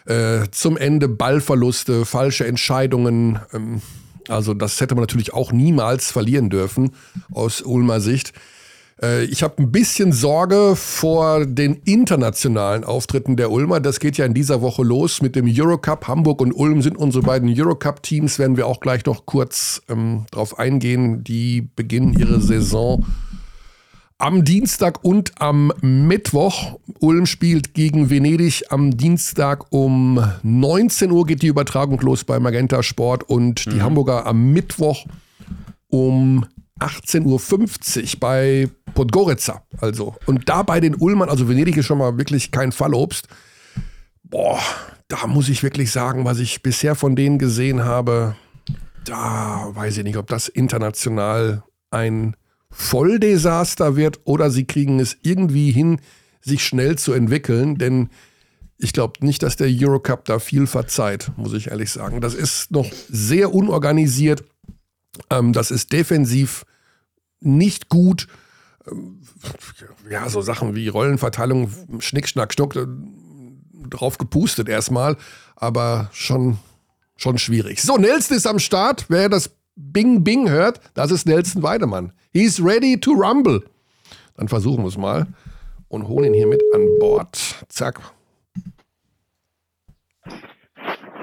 [0.05, 3.39] Äh, zum Ende Ballverluste, falsche Entscheidungen.
[3.53, 3.81] Ähm,
[4.27, 6.91] also das hätte man natürlich auch niemals verlieren dürfen
[7.31, 8.33] aus Ulmer Sicht.
[9.01, 13.79] Äh, Ich habe ein bisschen Sorge vor den internationalen Auftritten der Ulmer.
[13.79, 16.07] Das geht ja in dieser Woche los mit dem Eurocup.
[16.07, 18.39] Hamburg und Ulm sind unsere beiden Eurocup-Teams.
[18.39, 21.23] Werden wir auch gleich noch kurz ähm, drauf eingehen.
[21.23, 23.05] Die beginnen ihre Saison
[24.21, 26.79] am Dienstag und am Mittwoch.
[26.99, 32.83] Ulm spielt gegen Venedig am Dienstag um 19 Uhr geht die Übertragung los bei Magenta
[32.83, 35.05] Sport und die Hamburger am Mittwoch
[35.87, 36.45] um
[36.79, 39.63] 18.50 Uhr bei Podgorica.
[39.79, 40.15] Also.
[40.27, 43.27] Und da bei den Ulmern, also Venedig ist schon mal wirklich kein Fallobst.
[44.23, 44.59] Boah,
[45.07, 48.35] da muss ich wirklich sagen, was ich bisher von denen gesehen habe,
[49.03, 52.35] da weiß ich nicht, ob das international ein
[52.71, 55.99] Volldesaster wird oder sie kriegen es irgendwie hin,
[56.41, 58.09] sich schnell zu entwickeln, denn
[58.77, 62.19] ich glaube nicht, dass der Eurocup da viel verzeiht, muss ich ehrlich sagen.
[62.19, 64.43] Das ist noch sehr unorganisiert.
[65.29, 66.65] Ähm, das ist defensiv
[67.39, 68.27] nicht gut.
[68.89, 69.21] Ähm,
[70.09, 72.87] ja, so Sachen wie Rollenverteilung, Schnick, Schnack, Schnuck, äh,
[73.89, 75.17] drauf gepustet erstmal,
[75.55, 76.57] aber schon,
[77.17, 77.81] schon schwierig.
[77.81, 79.05] So, Nelson ist am Start.
[79.09, 82.13] Wer das Bing Bing hört, das ist Nelson Weidemann.
[82.31, 83.63] He's ready to rumble.
[84.37, 85.27] Dann versuchen wir es mal
[85.87, 87.37] und holen ihn hier mit an Bord.
[87.67, 87.99] Zack.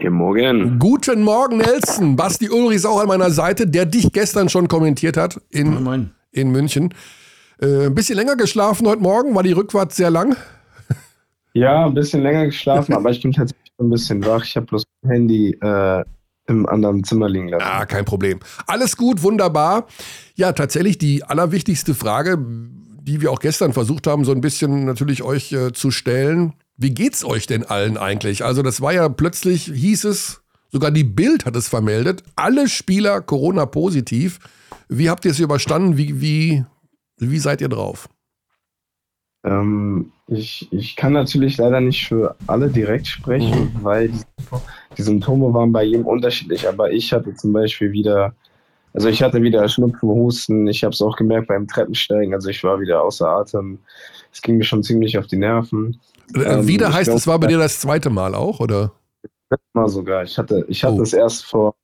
[0.01, 0.79] Guten Morgen.
[0.79, 2.16] Guten Morgen, Nelson.
[2.16, 6.11] Basti Ulrich ist auch an meiner Seite, der dich gestern schon kommentiert hat in, Moin.
[6.31, 6.94] in München.
[7.61, 10.37] Äh, ein bisschen länger geschlafen heute Morgen, war die Rückfahrt sehr lang.
[11.55, 14.44] Ja, ein bisschen länger geschlafen, aber ich bin tatsächlich ein bisschen wach.
[14.44, 16.05] Ich habe bloß mein Handy äh,
[16.49, 17.65] im anderen Zimmer liegen lassen.
[17.65, 18.41] Ah, kein Problem.
[18.67, 19.87] Alles gut, wunderbar.
[20.35, 22.39] Ja, tatsächlich die allerwichtigste Frage,
[23.03, 26.55] die wir auch gestern versucht haben, so ein bisschen natürlich euch äh, zu stellen.
[26.77, 28.45] Wie geht's euch denn allen eigentlich?
[28.45, 33.21] Also, das war ja plötzlich, hieß es, sogar die Bild hat es vermeldet, alle Spieler
[33.21, 34.39] Corona positiv.
[34.89, 35.97] Wie habt ihr es überstanden?
[35.97, 36.65] Wie, wie,
[37.19, 38.09] wie seid ihr drauf?
[39.44, 44.20] Ähm, ich, ich kann natürlich leider nicht für alle direkt sprechen, weil die,
[44.96, 46.68] die Symptome waren bei jedem unterschiedlich.
[46.68, 48.35] Aber ich hatte zum Beispiel wieder,
[48.94, 50.66] also ich hatte wieder Schnupfen, Husten.
[50.66, 52.35] Ich habe es auch gemerkt beim Treppensteigen.
[52.35, 53.79] Also ich war wieder außer Atem.
[54.33, 55.98] Es ging mir schon ziemlich auf die Nerven.
[56.35, 58.92] Äh, Ähm, Wieder heißt, glaub, es war bei dir das zweite Mal auch, oder?
[59.72, 60.24] Mal sogar.
[60.24, 61.03] Ich hatte, ich hatte Oh.
[61.03, 61.74] es erst vor,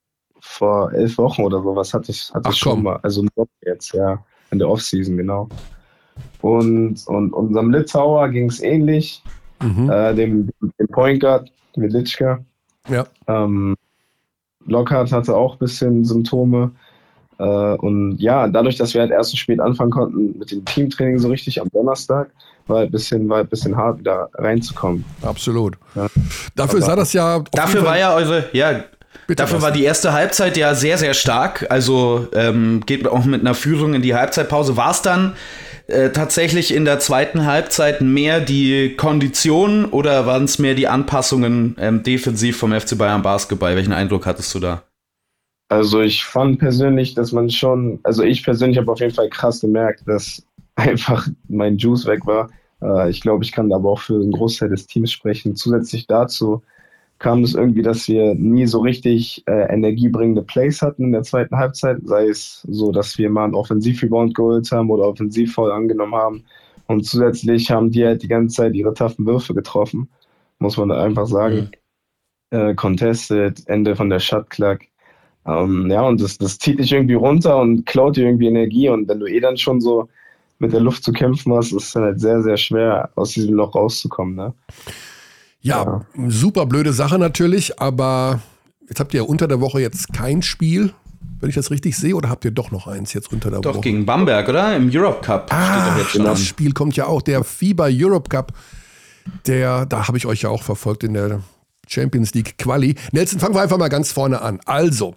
[0.40, 2.82] vor elf Wochen oder sowas hatte ich, hatte Ach, ich schon komm.
[2.82, 2.98] mal.
[3.02, 3.24] Also
[3.64, 4.22] jetzt, ja.
[4.50, 5.48] In der Offseason, genau.
[6.44, 9.22] Und, und unserem Litauer ging es ähnlich.
[9.62, 9.88] Mhm.
[9.90, 12.38] Äh, dem, dem Point Guard, Velitschka.
[12.86, 13.06] Ja.
[13.28, 13.74] Ähm,
[14.66, 16.70] Lockhart hatte auch ein bisschen Symptome.
[17.38, 21.18] Äh, und ja, dadurch, dass wir halt erst so spät anfangen konnten mit dem Teamtraining
[21.18, 22.30] so richtig am Donnerstag,
[22.66, 25.02] war ein bisschen, war ein bisschen hart, wieder reinzukommen.
[25.22, 25.78] Absolut.
[25.94, 26.08] Ja.
[26.56, 27.42] Dafür Aber- sah das ja.
[27.52, 28.84] Dafür war ja eure, ja,
[29.26, 31.64] Bitte, dafür war die erste Halbzeit ja sehr, sehr stark.
[31.70, 34.76] Also ähm, geht auch mit einer Führung in die Halbzeitpause.
[34.76, 35.32] War es dann
[35.86, 41.76] äh, tatsächlich in der zweiten Halbzeit mehr die Kondition oder waren es mehr die Anpassungen
[41.78, 43.76] ähm, defensiv vom FC Bayern Basketball?
[43.76, 44.82] Welchen Eindruck hattest du da?
[45.68, 49.60] Also ich fand persönlich, dass man schon, also ich persönlich habe auf jeden Fall krass
[49.60, 50.42] gemerkt, dass
[50.76, 52.48] einfach mein Juice weg war.
[52.82, 55.54] Äh, ich glaube, ich kann aber auch für einen Großteil des Teams sprechen.
[55.54, 56.62] Zusätzlich dazu
[57.24, 61.56] kam es irgendwie, dass wir nie so richtig äh, energiebringende Plays hatten in der zweiten
[61.56, 66.14] Halbzeit, sei es so, dass wir mal einen Offensiv-Rebound geholt haben oder offensiv voll angenommen
[66.14, 66.44] haben.
[66.86, 70.10] Und zusätzlich haben die halt die ganze Zeit ihre taffen Würfe getroffen,
[70.58, 71.70] muss man da einfach sagen.
[72.50, 74.80] Äh, contested, Ende von der Shot Clock.
[75.46, 78.90] Ähm, ja, und das, das zieht dich irgendwie runter und klaut dir irgendwie Energie.
[78.90, 80.10] Und wenn du eh dann schon so
[80.58, 83.54] mit der Luft zu kämpfen hast, ist es dann halt sehr, sehr schwer, aus diesem
[83.54, 84.34] Loch rauszukommen.
[84.34, 84.52] Ne?
[85.64, 88.40] Ja, super blöde Sache natürlich, aber
[88.86, 90.92] jetzt habt ihr ja unter der Woche jetzt kein Spiel.
[91.40, 93.72] wenn ich das richtig sehe, oder habt ihr doch noch eins jetzt unter der Woche?
[93.72, 94.76] Doch, gegen Bamberg, oder?
[94.76, 96.40] Im Europe Cup ah, steht doch jetzt schon Das.
[96.44, 98.52] Spiel kommt ja auch, der FIBA Europe Cup.
[99.46, 101.40] Der, da habe ich euch ja auch verfolgt in der
[101.88, 102.94] Champions League Quali.
[103.12, 104.60] Nelson, fangen wir einfach mal ganz vorne an.
[104.64, 105.14] Also,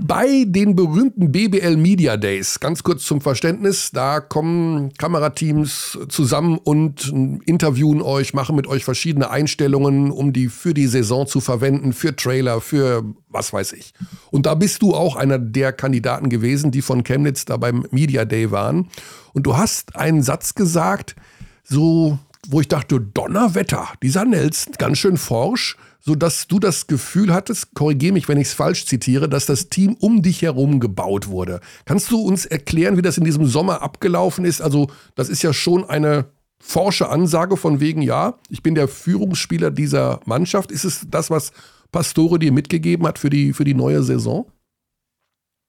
[0.00, 7.12] bei den berühmten BBL Media Days, ganz kurz zum Verständnis, da kommen Kamerateams zusammen und
[7.44, 12.16] interviewen euch, machen mit euch verschiedene Einstellungen, um die für die Saison zu verwenden, für
[12.16, 13.92] Trailer, für was weiß ich.
[14.30, 18.24] Und da bist du auch einer der Kandidaten gewesen, die von Chemnitz da beim Media
[18.24, 18.88] Day waren.
[19.34, 21.14] Und du hast einen Satz gesagt,
[21.62, 27.74] so wo ich dachte, Donnerwetter, dieser Nelson, ganz schön forsch, sodass du das Gefühl hattest,
[27.74, 31.60] korrigiere mich, wenn ich es falsch zitiere, dass das Team um dich herum gebaut wurde.
[31.86, 34.60] Kannst du uns erklären, wie das in diesem Sommer abgelaufen ist?
[34.60, 36.26] Also, das ist ja schon eine
[36.58, 40.70] forsche Ansage von wegen, ja, ich bin der Führungsspieler dieser Mannschaft.
[40.70, 41.52] Ist es das, was
[41.92, 44.46] Pastore dir mitgegeben hat für die, für die neue Saison?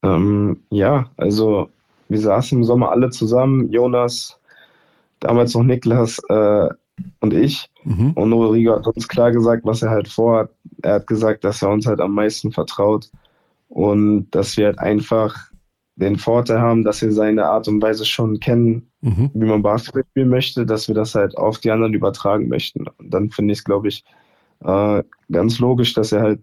[0.03, 1.69] Ähm, ja, also
[2.09, 4.39] wir saßen im Sommer alle zusammen, Jonas,
[5.19, 6.69] damals noch Niklas äh,
[7.19, 7.69] und ich.
[7.84, 8.12] Mhm.
[8.12, 10.49] Und Rodrigo hat uns klar gesagt, was er halt vorhat.
[10.82, 13.10] Er hat gesagt, dass er uns halt am meisten vertraut
[13.69, 15.36] und dass wir halt einfach
[15.95, 19.32] den Vorteil haben, dass wir seine Art und Weise schon kennen, mhm.
[19.34, 22.86] wie man Basketball spielen möchte, dass wir das halt auf die anderen übertragen möchten.
[22.97, 24.04] Und dann finde ich es, glaube ich,
[24.63, 26.41] äh, ganz logisch, dass er halt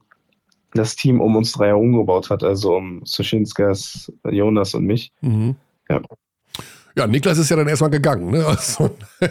[0.74, 5.12] das Team um uns drei herum gebaut hat, also um Suschinskas, Jonas und mich.
[5.20, 5.56] Mhm.
[5.90, 6.00] Ja.
[6.94, 8.31] Ja, Niklas ist ja dann erstmal gegangen.
[8.31, 8.44] Ne?
[8.52, 8.90] Also,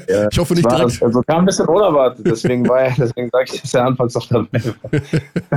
[0.10, 1.02] ja, ich hoffe nicht war, direkt.
[1.04, 4.28] Also kam ein bisschen unerwartet, deswegen war er, deswegen sage ich, dass er anfangs noch
[4.28, 5.02] dabei war.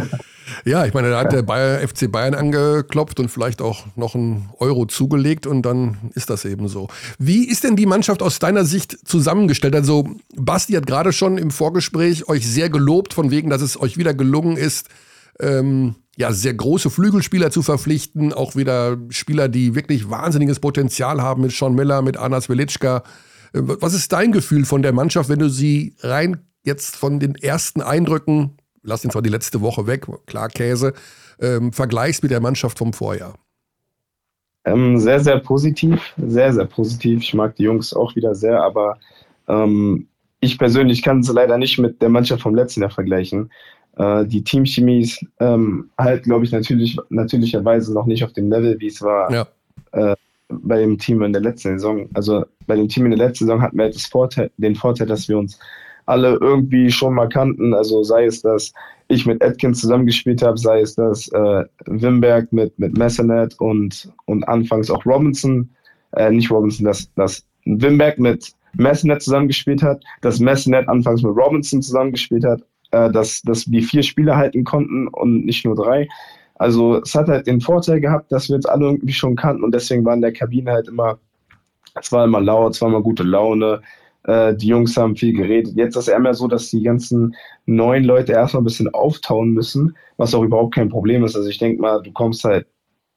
[0.64, 4.50] ja, ich meine, da hat der Bayer, FC Bayern angeklopft und vielleicht auch noch einen
[4.58, 6.88] Euro zugelegt und dann ist das eben so.
[7.18, 9.74] Wie ist denn die Mannschaft aus deiner Sicht zusammengestellt?
[9.74, 10.04] Also,
[10.36, 14.14] Basti hat gerade schon im Vorgespräch euch sehr gelobt, von wegen, dass es euch wieder
[14.14, 14.88] gelungen ist,
[15.40, 21.42] ähm, ja, sehr große Flügelspieler zu verpflichten, auch wieder Spieler, die wirklich wahnsinniges Potenzial haben
[21.42, 23.02] mit Sean Miller, mit Anas Velitschka.
[23.52, 27.34] Äh, was ist dein Gefühl von der Mannschaft, wenn du sie rein jetzt von den
[27.34, 30.94] ersten Eindrücken, lass ihn zwar die letzte Woche weg, klar Käse,
[31.40, 33.34] ähm, vergleichst mit der Mannschaft vom Vorjahr?
[34.64, 37.20] Ähm, sehr, sehr positiv, sehr, sehr positiv.
[37.20, 38.98] Ich mag die Jungs auch wieder sehr, aber
[39.46, 40.08] ähm,
[40.40, 43.50] ich persönlich kann es leider nicht mit der Mannschaft vom letzten Jahr vergleichen.
[43.96, 48.78] Äh, die Teamchemie ist ähm, halt, glaube ich, natürlich, natürlicherweise noch nicht auf dem Level,
[48.80, 49.46] wie es war ja.
[49.92, 50.16] äh,
[50.48, 52.08] bei dem Team in der letzten Saison.
[52.14, 55.06] Also bei dem Team in der letzten Saison hatten wir halt das Vorteil, den Vorteil,
[55.06, 55.58] dass wir uns
[56.06, 57.72] alle irgendwie schon mal kannten.
[57.72, 58.72] Also sei es, dass
[59.08, 64.46] ich mit Atkins zusammengespielt habe, sei es, dass äh, Wimberg mit, mit Messenet und, und
[64.48, 65.70] anfangs auch Robinson,
[66.16, 71.80] äh, nicht Robinson, dass, dass Wimberg mit Messenet zusammengespielt hat, dass Messenet anfangs mit Robinson
[71.80, 72.62] zusammengespielt hat
[72.94, 76.08] äh, dass, dass wir vier Spieler halten konnten und nicht nur drei.
[76.54, 79.74] Also es hat halt den Vorteil gehabt, dass wir uns alle irgendwie schon kannten und
[79.74, 81.18] deswegen war in der Kabine halt immer,
[82.00, 83.82] es war immer laut, es war immer gute Laune.
[84.24, 85.74] Äh, die Jungs haben viel geredet.
[85.76, 87.34] Jetzt ist es eher mehr so, dass die ganzen
[87.66, 91.36] neuen Leute erstmal ein bisschen auftauen müssen, was auch überhaupt kein Problem ist.
[91.36, 92.66] Also ich denke mal, du kommst halt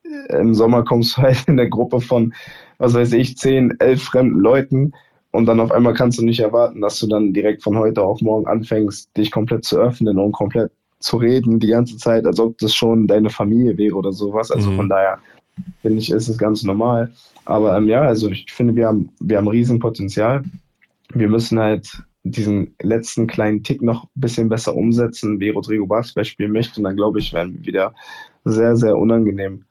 [0.04, 2.34] äh, im Sommer kommst du halt in der Gruppe von,
[2.80, 4.94] was weiß ich, zehn, elf fremden Leuten
[5.38, 8.22] und dann auf einmal kannst du nicht erwarten, dass du dann direkt von heute auf
[8.22, 12.58] morgen anfängst, dich komplett zu öffnen und komplett zu reden die ganze Zeit, als ob
[12.58, 14.50] das schon deine Familie wäre oder sowas.
[14.50, 14.78] Also mhm.
[14.78, 15.20] von daher
[15.84, 17.14] finde ich, ist es ganz normal.
[17.46, 20.44] Aber ähm, ja, also ich finde, wir haben, wir haben Riesenpotenzial.
[21.14, 21.88] Wir müssen halt
[22.24, 26.80] diesen letzten kleinen Tick noch ein bisschen besser umsetzen, wie Rodrigo Basketball spielen möchte.
[26.80, 27.94] Und dann glaube ich, werden wir wieder
[28.44, 29.66] sehr, sehr unangenehm.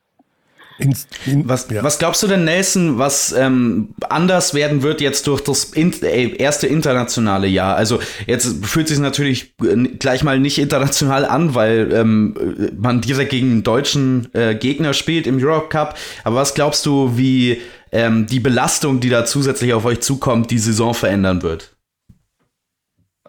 [0.78, 1.82] In, in, was, ja.
[1.82, 6.36] was, glaubst du denn, Nelson, was ähm, anders werden wird jetzt durch das in, äh,
[6.36, 7.76] erste internationale Jahr?
[7.76, 9.54] Also jetzt fühlt sich natürlich
[9.98, 15.26] gleich mal nicht international an, weil ähm, man direkt gegen einen deutschen äh, Gegner spielt
[15.26, 15.96] im Europe Cup.
[16.24, 17.60] Aber was glaubst du, wie
[17.92, 21.75] ähm, die Belastung, die da zusätzlich auf euch zukommt, die Saison verändern wird?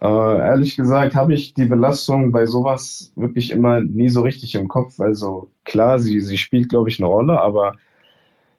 [0.01, 4.67] Äh, ehrlich gesagt habe ich die Belastung bei sowas wirklich immer nie so richtig im
[4.67, 4.99] Kopf.
[4.99, 7.73] Also klar, sie, sie spielt, glaube ich, eine Rolle, aber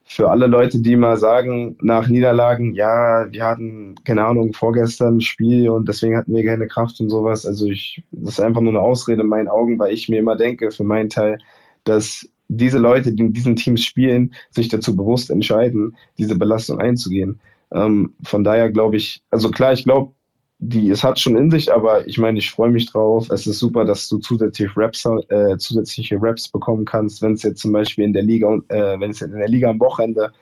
[0.05, 5.21] für alle Leute, die mal sagen nach Niederlagen, ja, wir hatten, keine Ahnung, vorgestern ein
[5.21, 7.45] Spiel und deswegen hatten wir keine Kraft und sowas.
[7.47, 10.35] Also ich, das ist einfach nur eine Ausrede in meinen Augen, weil ich mir immer
[10.35, 11.39] denke, für meinen Teil,
[11.85, 17.39] dass diese Leute, die in diesen Teams spielen, sich dazu bewusst entscheiden, diese Belastung einzugehen.
[17.71, 20.13] Ähm, von daher glaube ich, also klar, ich glaube,
[20.61, 23.31] die, es hat schon in sich, aber ich meine, ich freue mich drauf.
[23.31, 27.61] Es ist super, dass du zusätzliche Raps, äh, zusätzliche Raps bekommen kannst, wenn es jetzt
[27.61, 30.33] zum Beispiel in der Liga, äh, wenn es in der Liga am Wochenende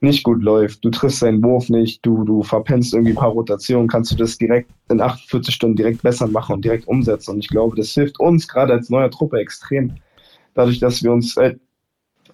[0.00, 3.88] nicht gut läuft, du triffst deinen Wurf nicht, du, du verpennst irgendwie ein paar Rotationen,
[3.88, 7.32] kannst du das direkt in 48 Stunden direkt besser machen und direkt umsetzen.
[7.32, 9.94] Und ich glaube, das hilft uns gerade als neuer Truppe extrem.
[10.54, 11.58] Dadurch, dass wir uns halt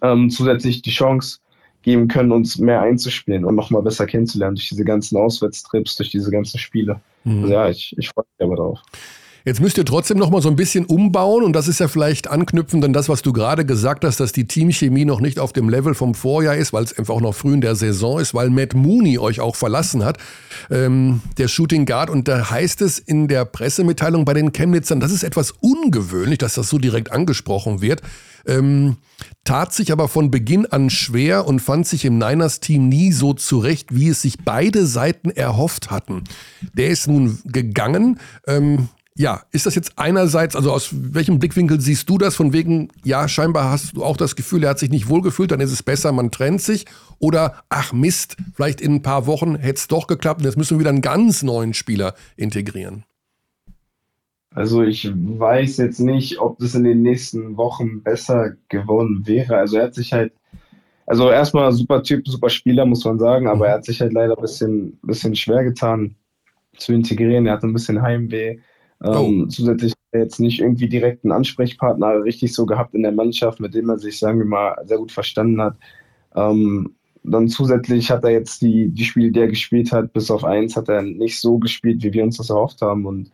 [0.03, 1.39] ähm, zusätzlich die Chance
[1.83, 6.31] geben können, uns mehr einzuspielen und nochmal besser kennenzulernen durch diese ganzen Auswärtstrips, durch diese
[6.31, 7.01] ganzen Spiele.
[7.25, 7.43] Mhm.
[7.43, 8.81] Also ja, ich, ich freue mich aber drauf.
[9.45, 12.29] Jetzt müsst ihr trotzdem noch mal so ein bisschen umbauen und das ist ja vielleicht
[12.29, 15.71] anknüpfend an das, was du gerade gesagt hast, dass die Teamchemie noch nicht auf dem
[15.71, 18.51] Level vom Vorjahr ist, weil es einfach auch noch früh in der Saison ist, weil
[18.51, 20.19] Matt Mooney euch auch verlassen hat,
[20.71, 22.11] ähm, der Shooting Guard.
[22.11, 26.55] Und da heißt es in der Pressemitteilung bei den Chemnitzern, das ist etwas ungewöhnlich, dass
[26.55, 28.03] das so direkt angesprochen wird.
[28.47, 28.97] Ähm,
[29.45, 33.95] tat sich aber von Beginn an schwer und fand sich im Niners-Team nie so zurecht,
[33.95, 36.25] wie es sich beide Seiten erhofft hatten.
[36.75, 38.21] Der ist nun gegangen.
[38.47, 42.37] Ähm, ja, ist das jetzt einerseits, also aus welchem Blickwinkel siehst du das?
[42.37, 45.61] Von wegen, ja, scheinbar hast du auch das Gefühl, er hat sich nicht wohlgefühlt, dann
[45.61, 46.87] ist es besser, man trennt sich.
[47.19, 50.77] Oder, ach Mist, vielleicht in ein paar Wochen hätte es doch geklappt und jetzt müssen
[50.77, 53.05] wir wieder einen ganz neuen Spieler integrieren.
[54.55, 59.57] Also ich weiß jetzt nicht, ob das in den nächsten Wochen besser geworden wäre.
[59.57, 60.33] Also er hat sich halt,
[61.07, 64.37] also erstmal super Typ, super Spieler, muss man sagen, aber er hat sich halt leider
[64.37, 66.17] ein bisschen, bisschen schwer getan
[66.77, 67.47] zu integrieren.
[67.47, 68.59] Er hat ein bisschen Heimweh
[69.03, 69.47] ähm, oh.
[69.47, 73.89] Zusätzlich jetzt nicht irgendwie direkt einen Ansprechpartner richtig so gehabt in der Mannschaft, mit dem
[73.89, 75.77] er sich, sagen wir mal, sehr gut verstanden hat.
[76.35, 80.45] Ähm, dann zusätzlich hat er jetzt die, die Spiele, die er gespielt hat, bis auf
[80.45, 83.07] eins hat er nicht so gespielt, wie wir uns das erhofft haben.
[83.07, 83.31] Und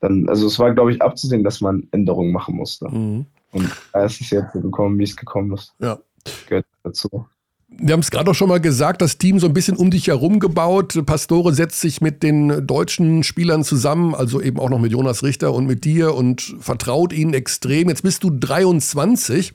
[0.00, 2.88] dann, also es war, glaube ich, abzusehen, dass man Änderungen machen musste.
[2.88, 3.26] Mhm.
[3.52, 5.74] Und da ist es jetzt so gekommen, wie es gekommen ist.
[5.78, 5.98] Ja.
[6.46, 7.26] Gehört dazu.
[7.70, 10.08] Wir haben es gerade auch schon mal gesagt, das Team so ein bisschen um dich
[10.08, 10.98] herum gebaut.
[11.04, 15.52] Pastore setzt sich mit den deutschen Spielern zusammen, also eben auch noch mit Jonas Richter
[15.52, 17.90] und mit dir und vertraut ihnen extrem.
[17.90, 19.52] Jetzt bist du 23.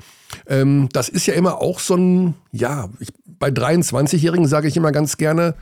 [0.47, 4.91] Ähm, das ist ja immer auch so ein, ja, ich, bei 23-Jährigen sage ich immer
[4.91, 5.56] ganz gerne,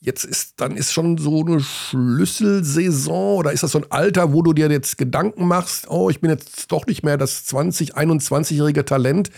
[0.00, 4.42] jetzt ist, dann ist schon so eine Schlüsselsaison oder ist das so ein Alter, wo
[4.42, 8.84] du dir jetzt Gedanken machst, oh, ich bin jetzt doch nicht mehr das 20-, 21-jährige
[8.84, 9.30] Talent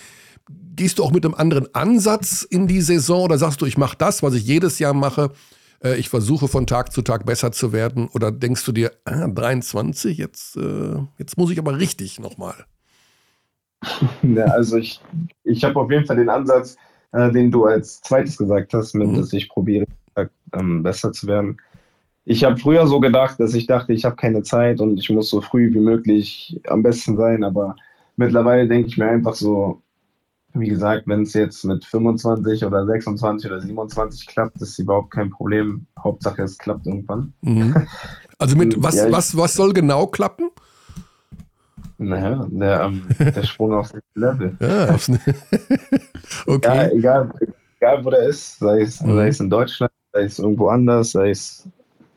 [0.74, 3.96] gehst du auch mit einem anderen Ansatz in die Saison oder sagst du, ich mache
[3.96, 5.30] das, was ich jedes Jahr mache,
[5.82, 8.08] äh, ich versuche von Tag zu Tag besser zu werden?
[8.14, 12.54] Oder denkst du dir, ah, 23, jetzt, äh, jetzt muss ich aber richtig nochmal?
[14.22, 15.00] Ja, also ich,
[15.42, 16.76] ich habe auf jeden Fall den Ansatz,
[17.10, 19.16] äh, den du als zweites gesagt hast, mit, mhm.
[19.16, 19.86] dass ich probiere,
[20.52, 21.58] ähm, besser zu werden.
[22.24, 25.30] Ich habe früher so gedacht, dass ich dachte, ich habe keine Zeit und ich muss
[25.30, 27.76] so früh wie möglich am besten sein, aber
[28.16, 29.82] mittlerweile denke ich mir einfach so,
[30.54, 35.30] wie gesagt, wenn es jetzt mit 25 oder 26 oder 27 klappt, ist überhaupt kein
[35.30, 35.86] Problem.
[35.98, 37.32] Hauptsache, es klappt irgendwann.
[37.40, 37.86] Mhm.
[38.38, 40.50] Also mit was, ja, was, was soll genau klappen?
[41.98, 44.56] Naja, der, ähm, der Sprung aufs nächste Level.
[44.60, 45.10] Ja, aufs
[46.46, 46.68] okay.
[46.68, 47.32] Ja, egal,
[47.78, 49.16] egal, wo der ist, sei es, mhm.
[49.16, 51.68] sei es in Deutschland, sei es irgendwo anders, sei es,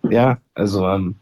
[0.09, 1.15] ja, also ähm,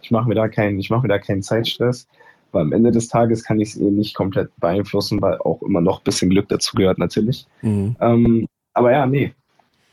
[0.00, 2.06] ich mache mir da keinen, ich mache mir da keinen Zeitstress.
[2.52, 5.80] Weil am Ende des Tages kann ich es eh nicht komplett beeinflussen, weil auch immer
[5.80, 7.46] noch ein bisschen Glück dazu gehört natürlich.
[7.62, 7.96] Mhm.
[7.98, 9.32] Ähm, aber ja, nee.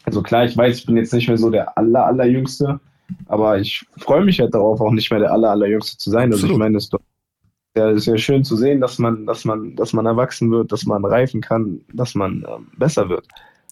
[0.03, 2.79] Also klar, ich weiß, ich bin jetzt nicht mehr so der aller, allerjüngste,
[3.27, 6.33] aber ich freue mich halt darauf, auch nicht mehr der aller, allerjüngste zu sein.
[6.33, 6.43] Absolut.
[6.43, 6.99] Also ich meine, es ist doch
[7.77, 10.85] ja, ist ja schön zu sehen, dass man, dass man, dass man erwachsen wird, dass
[10.85, 13.27] man reifen kann, dass man ähm, besser wird.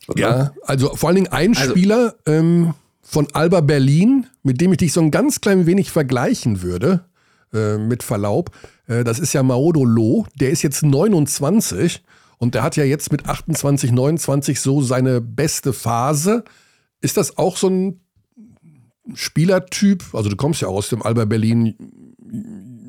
[0.07, 0.19] Oder?
[0.19, 4.77] Ja, also vor allen Dingen ein also, Spieler ähm, von Alba Berlin, mit dem ich
[4.77, 7.05] dich so ein ganz klein wenig vergleichen würde,
[7.53, 8.51] äh, mit Verlaub.
[8.87, 12.03] Äh, das ist ja Maodo Lo, der ist jetzt 29
[12.37, 16.43] und der hat ja jetzt mit 28, 29 so seine beste Phase.
[17.01, 18.01] Ist das auch so ein
[19.13, 20.03] Spielertyp?
[20.13, 21.75] Also du kommst ja aus dem Alba Berlin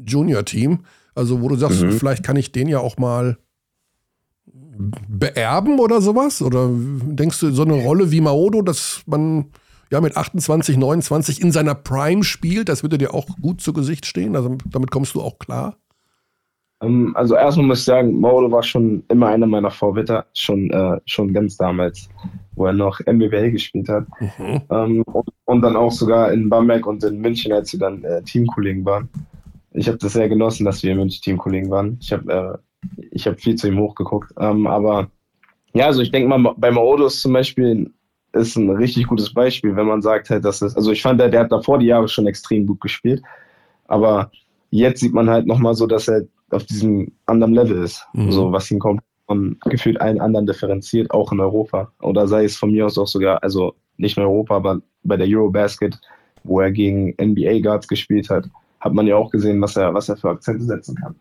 [0.06, 0.80] Junior Team,
[1.14, 1.92] also wo du sagst, mhm.
[1.92, 3.38] vielleicht kann ich den ja auch mal
[4.78, 6.42] beerben oder sowas?
[6.42, 9.46] Oder denkst du, so eine Rolle wie Maodo, dass man
[9.90, 14.06] ja, mit 28, 29 in seiner Prime spielt, das würde dir auch gut zu Gesicht
[14.06, 14.36] stehen.
[14.36, 15.76] Also damit kommst du auch klar.
[16.82, 21.00] Ähm, also erstmal muss ich sagen, Mauro war schon immer einer meiner Vorwitter, schon, äh,
[21.06, 22.08] schon ganz damals,
[22.54, 24.06] wo er noch MBBL gespielt hat.
[24.20, 24.60] Mhm.
[24.70, 28.22] Ähm, und, und, dann auch sogar in Bamberg und in München, als wir dann äh,
[28.22, 29.08] Teamkollegen waren.
[29.72, 31.98] Ich habe das sehr genossen, dass wir in München Teamkollegen waren.
[32.00, 32.60] Ich habe
[32.96, 34.32] äh, hab viel zu ihm hochgeguckt.
[34.38, 35.10] Ähm, aber
[35.74, 37.92] ja, also ich denke mal, bei Maodo ist zum Beispiel
[38.32, 41.30] ist ein richtig gutes Beispiel, wenn man sagt halt, dass es, also ich fand, der,
[41.30, 43.22] der hat davor die Jahre schon extrem gut gespielt,
[43.86, 44.30] aber
[44.70, 48.30] jetzt sieht man halt nochmal so, dass er auf diesem anderen Level ist, mhm.
[48.30, 51.92] so was ihn kommt von gefühlt allen anderen differenziert, auch in Europa.
[52.00, 55.28] Oder sei es von mir aus auch sogar, also nicht in Europa, aber bei der
[55.28, 56.00] Eurobasket,
[56.44, 58.48] wo er gegen NBA Guards gespielt hat,
[58.80, 61.14] hat man ja auch gesehen, was er, was er für Akzente setzen kann.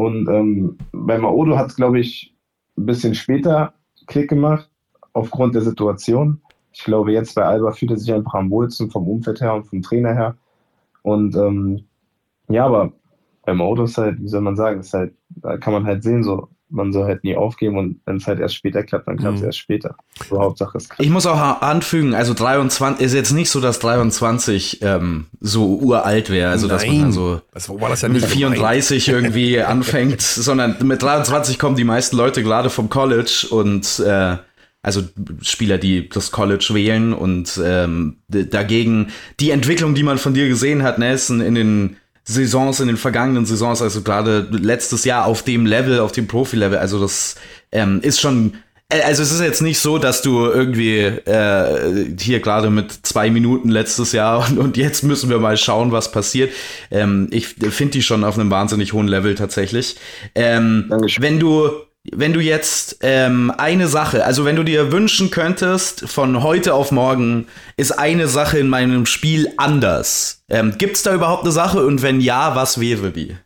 [0.00, 2.34] Und ähm, bei Maodo hat es, glaube ich,
[2.78, 3.74] ein bisschen später
[4.06, 4.70] Klick gemacht,
[5.12, 6.40] aufgrund der Situation.
[6.72, 9.64] Ich glaube, jetzt bei Alba fühlt er sich einfach am wohlsten vom Umfeld her und
[9.64, 10.36] vom Trainer her.
[11.02, 11.84] Und ähm,
[12.48, 12.92] ja, aber
[13.44, 16.24] beim Auto ist halt, wie soll man sagen, ist halt, da kann man halt sehen,
[16.24, 19.36] so, man soll halt nie aufgeben und wenn es halt erst später klappt, dann klappt
[19.36, 19.46] es Mhm.
[19.46, 19.96] erst später.
[20.28, 21.02] So Hauptsache es klappt.
[21.02, 26.30] Ich muss auch anfügen, also 23 ist jetzt nicht so, dass 23 ähm, so uralt
[26.30, 27.02] wäre, also dass man Nein.
[27.02, 28.54] dann so Das war das ja mit nicht gemeint.
[28.56, 34.36] 34 irgendwie anfängt, sondern mit 23 kommen die meisten Leute gerade vom College und äh,
[34.82, 35.02] also
[35.42, 39.08] Spieler, die das College wählen und ähm, dagegen
[39.38, 41.96] die Entwicklung, die man von dir gesehen hat, Nelson, in den
[42.32, 46.78] Saisons, in den vergangenen Saisons, also gerade letztes Jahr auf dem Level, auf dem Profi-Level,
[46.78, 47.36] also das
[47.72, 48.54] ähm, ist schon
[48.90, 53.30] äh, also es ist jetzt nicht so, dass du irgendwie äh, hier gerade mit zwei
[53.30, 56.52] Minuten letztes Jahr und, und jetzt müssen wir mal schauen, was passiert.
[56.90, 59.96] Ähm, ich finde die schon auf einem wahnsinnig hohen Level tatsächlich.
[60.34, 61.22] Ähm, Dankeschön.
[61.22, 61.70] wenn du
[62.10, 66.92] wenn du jetzt ähm, eine Sache, also wenn du dir wünschen könntest, von heute auf
[66.92, 67.46] morgen
[67.76, 70.42] ist eine Sache in meinem Spiel anders.
[70.48, 73.36] Ähm, Gibt es da überhaupt eine Sache und wenn ja, was wäre die?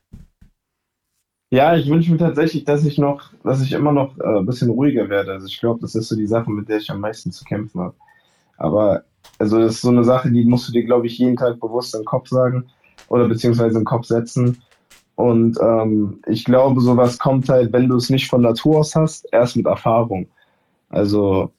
[1.50, 4.70] Ja, ich wünsche mir tatsächlich, dass ich noch, dass ich immer noch äh, ein bisschen
[4.70, 5.32] ruhiger werde.
[5.32, 7.80] Also ich glaube, das ist so die Sache, mit der ich am meisten zu kämpfen
[7.80, 7.94] habe.
[8.57, 9.05] Aber
[9.38, 11.94] also das ist so eine Sache, die musst du dir, glaube ich, jeden Tag bewusst
[11.94, 12.66] im Kopf sagen
[13.09, 14.62] oder beziehungsweise im Kopf setzen.
[15.16, 19.26] Und ähm, ich glaube, sowas kommt halt, wenn du es nicht von Natur aus hast,
[19.32, 20.26] erst mit Erfahrung.
[20.88, 21.52] Also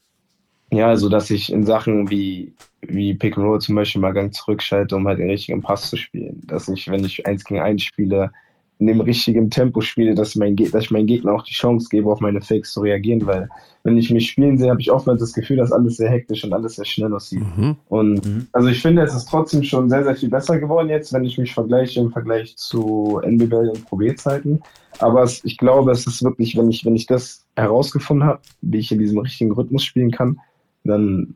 [0.72, 4.34] ja, also dass ich in Sachen wie wie Pick and Roll zum Beispiel mal Gang
[4.34, 6.42] zurückschalte, um halt den richtigen Pass zu spielen.
[6.46, 8.32] Dass ich, wenn ich eins gegen eins spiele,
[8.80, 12.12] in dem richtigen Tempo spiele, dass, mein, dass ich meinem Gegner auch die Chance gebe,
[12.12, 13.48] auf meine Fakes zu reagieren, weil
[13.84, 16.54] wenn ich mich spielen sehe, habe ich oftmals das Gefühl, dass alles sehr hektisch und
[16.54, 17.44] alles sehr schnell aussieht.
[17.58, 17.76] Mhm.
[17.88, 18.48] Und Mhm.
[18.52, 21.38] also ich finde, es ist trotzdem schon sehr, sehr viel besser geworden jetzt, wenn ich
[21.38, 24.62] mich vergleiche im Vergleich zu NBL und Pro B-Zeiten.
[25.00, 28.80] Aber es, ich glaube, es ist wirklich, wenn ich, wenn ich das herausgefunden habe, wie
[28.80, 30.40] ich in diesem richtigen Rhythmus spielen kann,
[30.84, 31.36] dann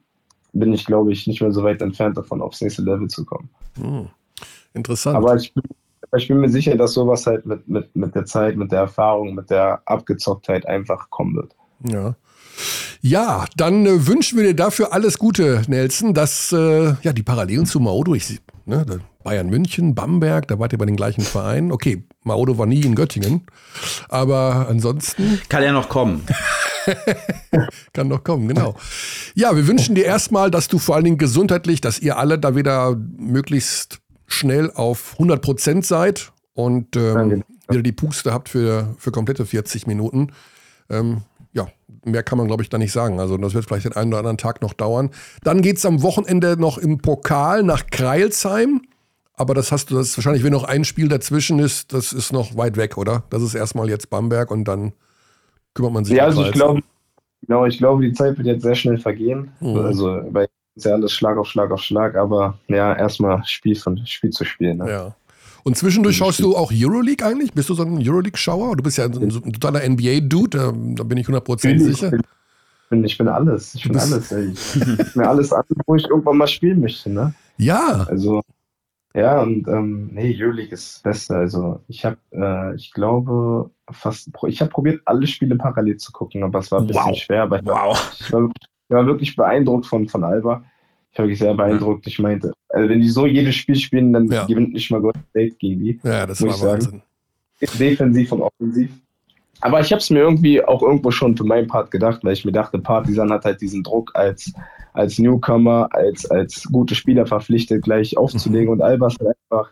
[0.54, 3.50] bin ich, glaube ich, nicht mehr so weit entfernt davon, aufs nächste Level zu kommen.
[3.80, 4.08] Hm.
[4.74, 5.16] Interessant.
[5.16, 5.64] Aber ich bin,
[6.16, 9.36] ich bin mir sicher, dass sowas halt mit, mit, mit der Zeit, mit der Erfahrung,
[9.36, 11.56] mit der Abgezocktheit einfach kommen wird.
[11.84, 12.16] Ja.
[13.02, 17.66] Ja, dann äh, wünschen wir dir dafür alles Gute, Nelson, dass äh, ja die Parallelen
[17.66, 18.86] zu Maodo, ich, ne,
[19.24, 21.72] Bayern München, Bamberg, da wart ihr bei den gleichen Vereinen.
[21.72, 23.46] Okay, Maodo war nie in Göttingen,
[24.10, 26.26] aber ansonsten Kann ja noch kommen.
[27.94, 28.76] kann noch kommen, genau.
[29.36, 32.56] Ja, wir wünschen dir erstmal, dass du vor allen Dingen gesundheitlich, dass ihr alle da
[32.56, 34.00] wieder möglichst
[34.30, 39.88] schnell auf 100 Prozent seid und ähm, wieder die Puste habt für, für komplette 40
[39.88, 40.32] Minuten.
[40.90, 41.22] Ähm,
[41.54, 41.68] ja,
[42.06, 43.20] mehr kann man, glaube ich, da nicht sagen.
[43.20, 45.10] Also das wird vielleicht den einen oder anderen Tag noch dauern.
[45.44, 48.82] Dann geht's am Wochenende noch im Pokal nach Kreilsheim.
[49.34, 52.34] Aber das hast du, das ist wahrscheinlich, wenn noch ein Spiel dazwischen ist, das ist
[52.34, 53.24] noch weit weg, oder?
[53.30, 54.92] Das ist erstmal jetzt Bamberg und dann
[55.74, 56.82] kümmert man sich Ja, um also ich glaube,
[57.44, 59.52] genau, ich glaube, die Zeit wird jetzt sehr schnell vergehen.
[59.62, 59.78] Mhm.
[59.78, 60.50] Also, es
[60.80, 64.44] ist ja alles Schlag auf Schlag auf Schlag, aber ja, erstmal Spiel von Spiel zu
[64.46, 64.78] spielen.
[64.78, 64.90] Ne?
[64.92, 65.16] Ja.
[65.64, 67.52] Und zwischendurch schaust du auch Euroleague eigentlich?
[67.54, 68.76] Bist du so ein Euroleague-Schauer?
[68.78, 72.10] Du bist ja ein, so ein totaler NBA-Dude, da, da bin ich 100% Ich sicher.
[72.12, 72.22] bin,
[72.90, 73.76] bin, ich bin alles.
[73.76, 74.32] Ich bin alles.
[74.32, 74.54] Ey.
[74.54, 77.10] Ich mir alles an, wo ich irgendwann mal spielen möchte.
[77.10, 77.34] Ne?
[77.58, 78.42] Ja, Also,
[79.14, 81.36] ja, und ähm, nee, Euroleague ist das Beste.
[81.36, 86.42] Also, ich habe, äh, ich glaube, fast, ich habe probiert, alle Spiele parallel zu gucken,
[86.44, 87.18] aber es war ein bisschen Wow.
[87.18, 87.44] schwer.
[87.44, 88.18] Aber ich war, Wow.
[88.20, 88.50] ich war,
[88.90, 90.64] ich war wirklich beeindruckt von, von Alba.
[91.12, 92.08] Ich war wirklich sehr beeindruckt.
[92.08, 94.46] Ich meinte, also wenn die so jedes Spiel spielen, dann Ja.
[94.46, 96.00] gewinnt nicht mal Golden State gegen die.
[96.04, 97.02] ja, das Muss war ich sagen.
[97.62, 97.78] Wahnsinn.
[97.80, 98.90] Defensiv und offensiv.
[99.62, 102.46] Aber ich habe es mir irgendwie auch irgendwo schon für meinen Part gedacht, weil ich
[102.46, 104.54] mir dachte, Partisan hat halt diesen Druck als,
[104.94, 108.70] als Newcomer, als, als gute Spieler verpflichtet, gleich aufzulegen.
[108.74, 109.70] Und Alba ist halt einfach,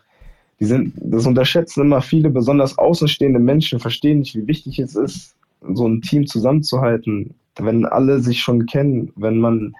[0.60, 5.34] die sind, das unterschätzen immer viele, besonders außenstehende Menschen, verstehen nicht, wie wichtig es ist,
[5.72, 9.74] so ein Team zusammenzuhalten, wenn alle sich schon kennen, wenn man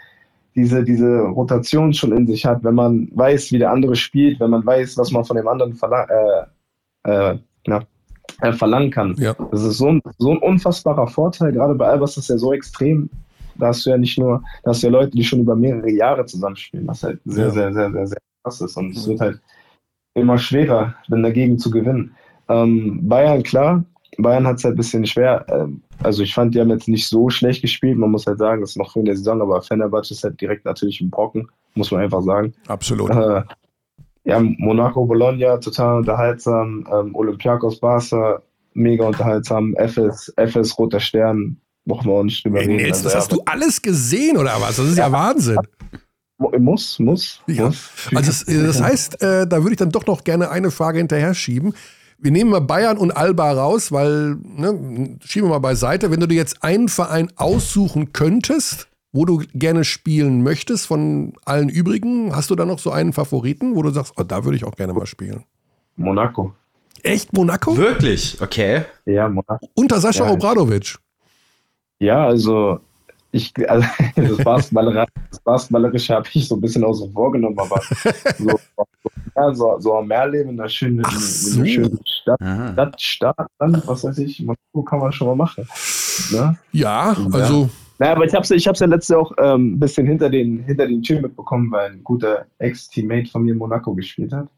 [0.55, 4.51] diese, diese Rotation schon in sich hat, wenn man weiß, wie der andere spielt, wenn
[4.51, 6.05] man weiß, was man von dem anderen verla
[7.05, 7.83] äh, äh, na,
[8.41, 9.14] äh, verlangen kann.
[9.18, 9.35] Ja.
[9.51, 11.53] Das ist so ein, so ein unfassbarer Vorteil.
[11.53, 13.09] Gerade bei Alba ist ja so extrem.
[13.57, 15.91] Da hast du ja nicht nur, da hast du ja Leute, die schon über mehrere
[15.91, 17.51] Jahre zusammenspielen, was halt sehr, Ja.
[17.51, 18.76] sehr, sehr, sehr, sehr krass ist.
[18.76, 19.41] Und es wird halt
[20.14, 22.14] immer schwerer, dann dagegen zu gewinnen.
[22.49, 23.85] Ähm, Bayern, klar,
[24.18, 25.46] Bayern hat es halt ein bisschen schwer.
[25.48, 27.96] Ähm, also ich fand, die haben jetzt nicht so schlecht gespielt.
[27.98, 30.40] Man muss halt sagen, das ist noch früh in der Saison, aber Fenerbahce ist halt
[30.40, 32.52] direkt natürlich ein Brocken, muss man einfach sagen.
[32.66, 33.10] Absolut.
[33.10, 33.42] Äh,
[34.24, 36.86] ja, Monaco, Bologna, total unterhaltsam.
[36.92, 38.42] Ähm, Olympiakos, Barca,
[38.74, 39.74] mega unterhaltsam.
[39.76, 41.56] FS, FS, Roter Stern,
[41.86, 42.76] brauchen wir auch nicht drüber reden.
[42.76, 44.76] Nils, Also, das ja, hast du alles gesehen oder was?
[44.76, 45.56] Das ist ja, Wahnsinn.
[46.38, 47.40] mu- Muss, muss.
[47.46, 47.66] Ja.
[47.66, 47.88] muss.
[48.14, 51.32] Also das, das heißt, äh, da würde ich dann doch noch gerne eine Frage hinterher
[51.34, 51.72] schieben.
[52.20, 56.10] Wir nehmen mal Bayern und Alba raus, weil, ne, schieben wir mal beiseite.
[56.10, 61.68] Wenn du dir jetzt einen Verein aussuchen könntest, wo du gerne spielen möchtest von allen
[61.68, 64.64] übrigen, hast du da noch so einen Favoriten, wo du sagst, oh, da würde ich
[64.64, 65.44] auch gerne mal spielen?
[65.96, 66.54] Monaco.
[67.04, 67.76] Echt Monaco?
[67.76, 68.40] Wirklich?
[68.40, 68.82] Okay.
[69.06, 69.68] Ja, Monaco.
[69.74, 70.32] Unter Sascha Ja.
[70.32, 70.96] Obradovic.
[72.00, 72.80] Ja, also
[73.31, 77.81] ich, also, das Basketballerische, das Basketballerische habe ich so ein bisschen außen vor genommen, aber
[78.39, 78.59] so,
[79.37, 81.64] ja, so, so am Meer leben in einer schönen, so.
[81.64, 82.72] schönen Stadt, Aha.
[82.72, 85.68] Stadt, Stadt, dann, was weiß ich, Monaco kann man schon mal machen.
[86.33, 86.59] Ne?
[86.72, 87.68] Ja, also
[87.99, 90.31] Naja, aber ich habe es ich hab's ja letztes Jahr auch ähm, ein bisschen hinter
[90.31, 94.49] den, hinter den Türen mitbekommen, weil ein guter Ex-Teammate von mir in Monaco gespielt hat.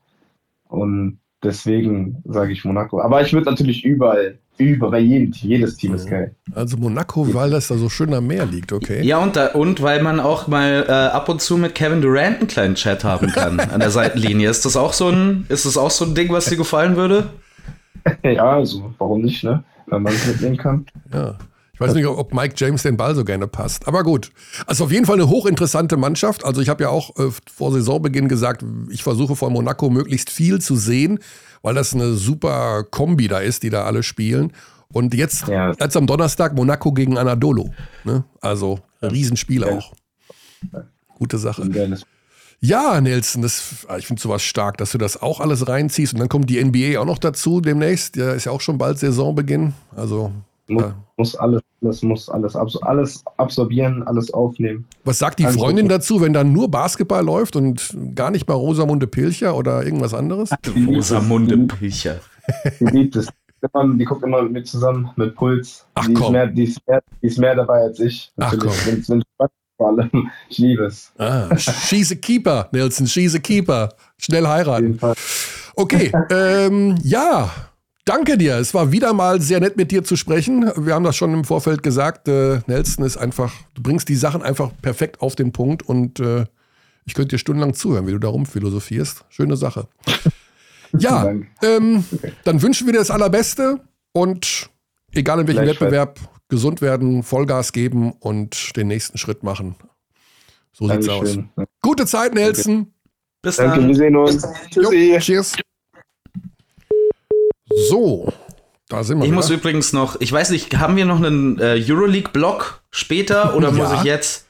[0.68, 3.00] Und deswegen sage ich Monaco.
[3.00, 6.34] Aber ich würde natürlich überall, überall, bei jedem Team, jedes Team ist geil.
[6.54, 9.02] Also Monaco, weil das da so schön am Meer liegt, okay?
[9.02, 12.38] Ja, und, da, und weil man auch mal äh, ab und zu mit Kevin Durant
[12.38, 14.48] einen kleinen Chat haben kann an der Seitenlinie.
[14.48, 17.30] Ist das auch so ein, ist das auch so ein Ding, was dir gefallen würde?
[18.22, 19.62] Ja, also warum nicht, ne?
[19.86, 20.86] Wenn man es mitnehmen kann.
[21.12, 21.36] Ja.
[21.80, 23.88] Ich weiß nicht, ob Mike James den Ball so gerne passt.
[23.88, 24.32] Aber gut.
[24.66, 26.44] Also auf jeden Fall eine hochinteressante Mannschaft.
[26.44, 30.60] Also ich habe ja auch äh, vor Saisonbeginn gesagt, ich versuche von Monaco möglichst viel
[30.60, 31.20] zu sehen,
[31.62, 34.52] weil das eine super Kombi da ist, die da alle spielen.
[34.92, 35.72] Und jetzt, Ja.
[35.80, 37.70] jetzt am Donnerstag Monaco gegen Anadolu.
[38.04, 38.24] Ne?
[38.42, 39.68] Also Riesenspiel Ja.
[39.78, 39.94] auch.
[41.16, 41.62] Gute Sache.
[41.62, 41.98] Ein
[42.60, 46.12] Ja, Nelson, das, ich finde sowas stark, dass du das auch alles reinziehst.
[46.12, 48.16] Und dann kommt die NBA auch noch dazu demnächst.
[48.16, 49.72] Ja, ist ja auch schon bald Saisonbeginn.
[49.96, 50.30] Also,
[50.70, 50.94] muss, Ja.
[51.16, 54.86] muss alles, das muss alles, absor alles absorbieren, alles aufnehmen.
[55.04, 58.54] was sagt die Also- Freundin dazu, wenn dann nur Basketball läuft und gar nicht mal
[58.54, 60.50] Rosamunde Pilcher oder irgendwas anderes?
[60.86, 62.20] Rosamunde Pilcher.
[62.80, 63.28] Die liebt es.
[63.74, 65.84] Immer, die guckt immer mit mir zusammen, mit Puls.
[65.94, 66.24] Ach, die, komm.
[66.28, 68.32] Ist mehr, die, ist mehr, die ist mehr dabei als ich.
[68.38, 68.74] Ach, Natürlich.
[68.84, 68.92] komm.
[68.94, 70.30] Wenn's, wenn's Spaß vor allem.
[70.48, 71.12] Ich liebe es.
[71.18, 73.90] Ah, she's a keeper, Nelson, she's a keeper.
[74.16, 74.82] Schnell Auf heiraten.
[74.86, 75.14] jeden Fall.
[75.76, 77.50] Okay, ähm, ja,
[78.10, 78.56] danke dir.
[78.56, 80.70] Es war wieder mal sehr nett mit dir zu sprechen.
[80.76, 82.26] Wir haben das schon im Vorfeld gesagt.
[82.26, 86.46] Äh, Nelson ist einfach, du bringst die Sachen einfach perfekt auf den Punkt und äh,
[87.04, 89.24] ich könnte dir stundenlang zuhören, wie du darum philosophierst.
[89.28, 89.88] Schöne Sache.
[90.98, 91.32] Ja,
[91.62, 92.04] ähm,
[92.42, 93.78] dann wünschen wir dir das Allerbeste
[94.10, 94.68] und
[95.12, 95.64] egal in welchem.
[95.64, 99.76] Wettbewerb, gesund werden, Vollgas geben und den nächsten Schritt machen.
[100.72, 101.36] So sieht's aus.
[101.36, 101.48] Dankeschön.
[101.80, 102.92] Gute Zeit, Nelson.
[103.40, 103.94] Bis Danke, wir dann.
[103.94, 104.42] sehen uns.
[104.72, 105.18] Jo, Tschüssi.
[105.20, 105.54] cheers.
[107.88, 108.32] So,
[108.88, 109.26] da sind wir.
[109.26, 109.58] Ich muss wieder.
[109.58, 113.98] übrigens noch, ich weiß nicht, haben wir noch einen äh, Euroleague-Block später oder muss Ja.
[113.98, 114.46] ich jetzt?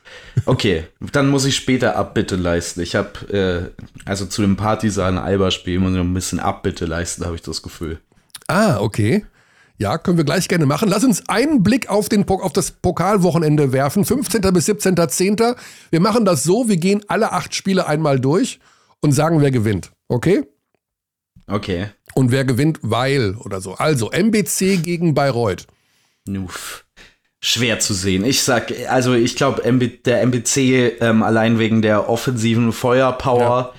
[0.46, 2.80] Okay, dann muss ich später Abbitte leisten.
[2.80, 7.34] Ich habe, äh, also zu dem Partisan-Alba-Spiel muss ich noch ein bisschen Abbitte leisten, habe
[7.36, 8.00] ich das Gefühl.
[8.48, 9.24] Ah, okay.
[9.78, 10.88] Ja, können wir gleich gerne machen.
[10.88, 14.04] Lass uns einen Blick auf, den, auf das Pokalwochenende werfen.
[14.04, 14.40] 15.
[14.52, 15.56] bis 17.10.
[15.90, 18.60] Wir machen das so, wir gehen alle acht Spiele einmal durch
[19.00, 19.90] und sagen, wer gewinnt.
[20.08, 20.42] Okay?
[21.46, 21.88] Okay.
[22.14, 23.74] Und wer gewinnt, weil oder so.
[23.74, 25.66] Also, MBC gegen Bayreuth.
[26.26, 26.84] Nuff.
[27.42, 28.24] Schwer zu sehen.
[28.24, 33.74] Ich sag, also ich glaube, der MBC ähm, allein wegen der offensiven Feuerpower.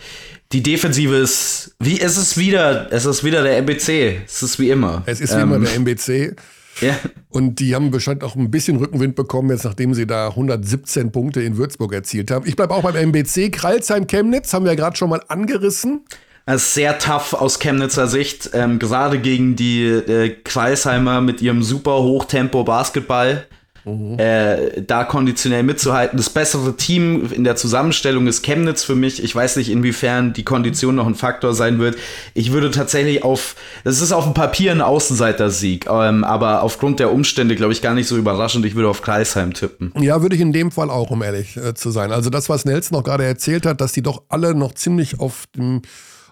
[0.51, 4.21] Die Defensive ist, wie, es ist wieder, es ist wieder der MBC.
[4.25, 5.03] Es ist wie immer.
[5.05, 6.35] Es ist wie Ähm, immer der MBC.
[6.81, 6.97] Ja,
[7.29, 11.41] Und die haben wahrscheinlich auch ein bisschen Rückenwind bekommen, jetzt nachdem sie da 117 Punkte
[11.41, 12.47] in Würzburg erzielt haben.
[12.47, 13.51] Ich bleibe auch beim MBC.
[13.51, 16.05] Kralsheim-Chemnitz haben wir gerade schon mal angerissen.
[16.45, 21.63] Das ist sehr tough aus Chemnitzer Sicht, ähm, gerade gegen die äh, Kreisheimer mit ihrem
[21.63, 23.45] super Hochtempo-Basketball.
[23.83, 26.15] Äh, da konditionell mitzuhalten.
[26.15, 29.23] Das bessere Team in der Zusammenstellung ist Chemnitz für mich.
[29.23, 31.97] Ich weiß nicht, inwiefern die Kondition noch ein Faktor sein wird.
[32.35, 37.11] Ich würde tatsächlich auf, das ist auf dem Papier ein Außenseiter-Sieg, ähm, aber aufgrund der
[37.11, 38.65] Umstände, glaube ich, gar nicht so überraschend.
[38.67, 39.91] Ich würde auf Kreisheim tippen.
[39.99, 42.11] Ja, würde ich in dem Fall auch, um ehrlich äh, zu sein.
[42.11, 45.45] Also das, was Nelson noch gerade erzählt hat, dass die doch alle noch ziemlich auf,
[45.55, 45.81] dem,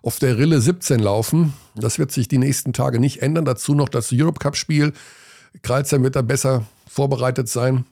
[0.01, 3.45] auf der Rille 17 laufen, das wird sich die nächsten Tage nicht ändern.
[3.45, 4.93] Dazu noch das Europe Cup-Spiel.
[5.61, 7.85] Kreilsheim wird da besser vorbereitet sein.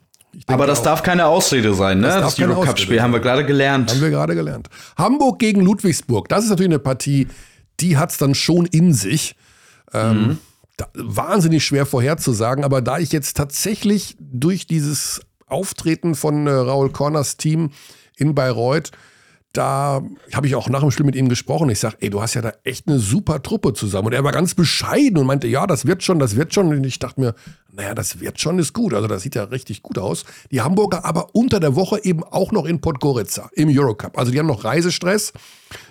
[0.46, 0.84] Aber das auch.
[0.84, 2.08] darf keine Ausrede sein, ne?
[2.08, 3.90] Das Das, keine Eurocup-Spiel Ausrede haben wir gerade gelernt.
[3.90, 4.68] Haben wir gerade gelernt.
[4.96, 6.28] Hamburg gegen Ludwigsburg.
[6.28, 7.28] Das ist natürlich eine Partie,
[7.80, 9.36] die hat es dann schon in sich.
[9.92, 10.38] Ähm,
[10.76, 12.64] da, wahnsinnig schwer vorherzusagen.
[12.64, 17.70] Aber da ich jetzt tatsächlich durch dieses Auftreten von äh, Raul Corners Team
[18.16, 18.92] in Bayreuth,
[19.58, 20.02] da
[20.32, 21.68] habe ich auch nach dem Spiel mit ihm gesprochen.
[21.68, 24.06] Ich sage, ey, du hast ja da echt eine super Truppe zusammen.
[24.06, 26.68] Und er war ganz bescheiden und meinte, ja, das wird schon, das wird schon.
[26.68, 27.34] Und ich dachte mir,
[27.72, 28.94] naja, das wird schon, ist gut.
[28.94, 30.24] Also das sieht ja richtig gut aus.
[30.52, 34.16] Die Hamburger aber unter der Woche eben auch noch in Podgorica im Eurocup.
[34.16, 35.32] Also die haben noch Reisestress.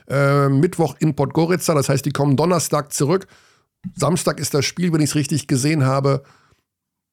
[0.07, 3.27] Äh, Mittwoch in Podgorica, das heißt, die kommen Donnerstag zurück.
[3.95, 6.23] Samstag ist das Spiel, wenn ich es richtig gesehen habe.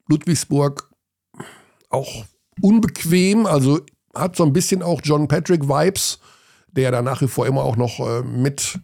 [0.08, 0.88] Ludwigsburg
[1.90, 2.24] auch
[2.60, 3.80] unbequem, also
[4.14, 6.20] hat so ein bisschen auch John Patrick Vibes,
[6.76, 8.78] der da nach wie vor immer auch noch äh, mit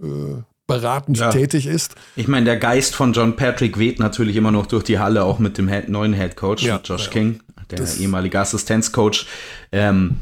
[0.00, 1.30] äh, beratend Ja.
[1.30, 1.94] tätig ist.
[2.16, 5.38] Ich meine, der Geist von John Patrick weht natürlich immer noch durch die Halle, auch
[5.38, 7.10] mit dem neuen Head Coach, Ja, Josh ja.
[7.10, 9.26] King, der Das- ehemalige Assistenzcoach.
[9.72, 10.16] Ähm,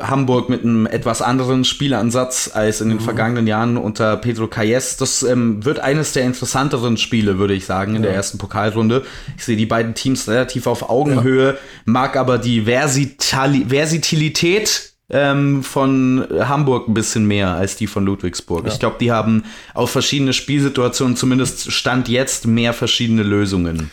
[0.00, 3.02] Hamburg mit einem etwas anderen Spielansatz als in den mhm.
[3.02, 4.96] vergangenen Jahren unter Pedro Calles.
[4.96, 8.08] Das ähm, wird eines der interessanteren Spiele, würde ich sagen, in ja.
[8.08, 9.04] der ersten Pokalrunde.
[9.36, 11.58] Ich sehe die beiden Teams relativ auf Augenhöhe, ja.
[11.84, 18.66] mag aber die Versitali Versatilität ähm, von Hamburg ein bisschen mehr als die von Ludwigsburg.
[18.66, 18.72] Ja.
[18.72, 19.44] Ich glaube, die haben
[19.74, 23.90] auf verschiedene Spielsituationen, zumindest Stand jetzt, mehr verschiedene Lösungen.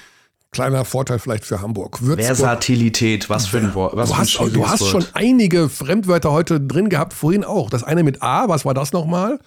[0.51, 2.01] Kleiner Vorteil vielleicht für Hamburg.
[2.01, 3.93] Würzburg, Versatilität, was für ein Wort.
[3.93, 7.69] du, hast, du hast schon einige Fremdwörter heute drin gehabt, vorhin auch.
[7.69, 9.39] Das eine mit A, was war das nochmal?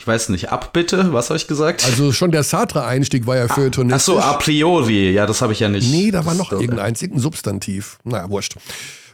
[0.00, 1.84] Ich weiß nicht, ab bitte, was habe ich gesagt?
[1.84, 5.52] Also schon der Sartre-Einstieg war ja für ah, Ach so, a priori, ja, das habe
[5.52, 5.90] ich ja nicht.
[5.92, 7.98] Nee, da war noch irgendein Substantiv.
[8.02, 8.56] Na, wurscht.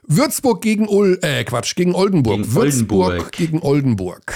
[0.06, 2.42] Würzburg gegen Ul äh, Quatsch, gegen Oldenburg.
[2.42, 3.32] Gegen Würzburg Oldenburg.
[3.32, 4.34] gegen Oldenburg.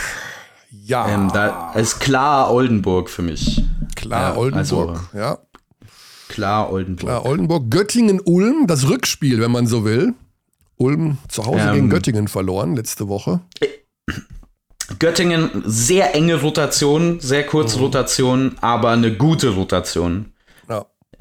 [0.85, 1.09] Ja.
[1.09, 3.63] Ähm, da ist klar Oldenburg für mich.
[3.97, 5.39] Klar, ja, Oldenburg, also, ja.
[6.29, 7.09] Klar, Oldenburg.
[7.09, 7.71] Klar, Oldenburg.
[7.71, 10.15] Göttingen-Ulm, das Rückspiel, wenn man so will.
[10.77, 13.41] Ulm zu Hause ähm, gegen Göttingen verloren letzte Woche.
[14.99, 17.85] Göttingen, sehr enge Rotation, sehr kurze mhm.
[17.85, 20.33] Rotation, aber eine gute Rotation.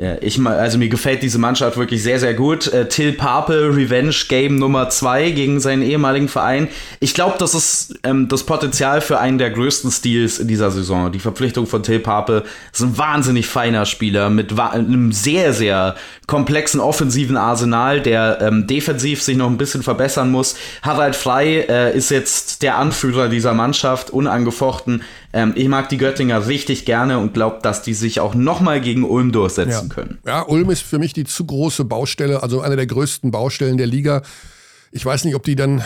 [0.01, 2.71] Ja, ich also mir gefällt diese Mannschaft wirklich sehr, sehr gut.
[2.71, 6.69] Äh, Till Pape, Revenge Game Nummer 2 gegen seinen ehemaligen Verein.
[7.01, 11.11] Ich glaube, das ist ähm, das Potenzial für einen der größten Stils in dieser Saison.
[11.11, 15.95] Die Verpflichtung von Till Pape ist ein wahnsinnig feiner Spieler mit einem sehr, sehr
[16.27, 20.55] komplexen offensiven Arsenal, der ähm, defensiv sich noch ein bisschen verbessern muss.
[20.81, 25.01] Harald Frey äh, ist jetzt der Anführer dieser Mannschaft, unangefochten.
[25.31, 29.03] Ähm, ich mag die Göttinger richtig gerne und glaube, dass die sich auch nochmal gegen
[29.03, 29.93] Ulm durchsetzen ja.
[29.93, 30.19] können.
[30.25, 33.87] Ja, Ulm ist für mich die zu große Baustelle, also eine der größten Baustellen der
[33.87, 34.23] Liga.
[34.91, 35.83] Ich weiß nicht, ob die dann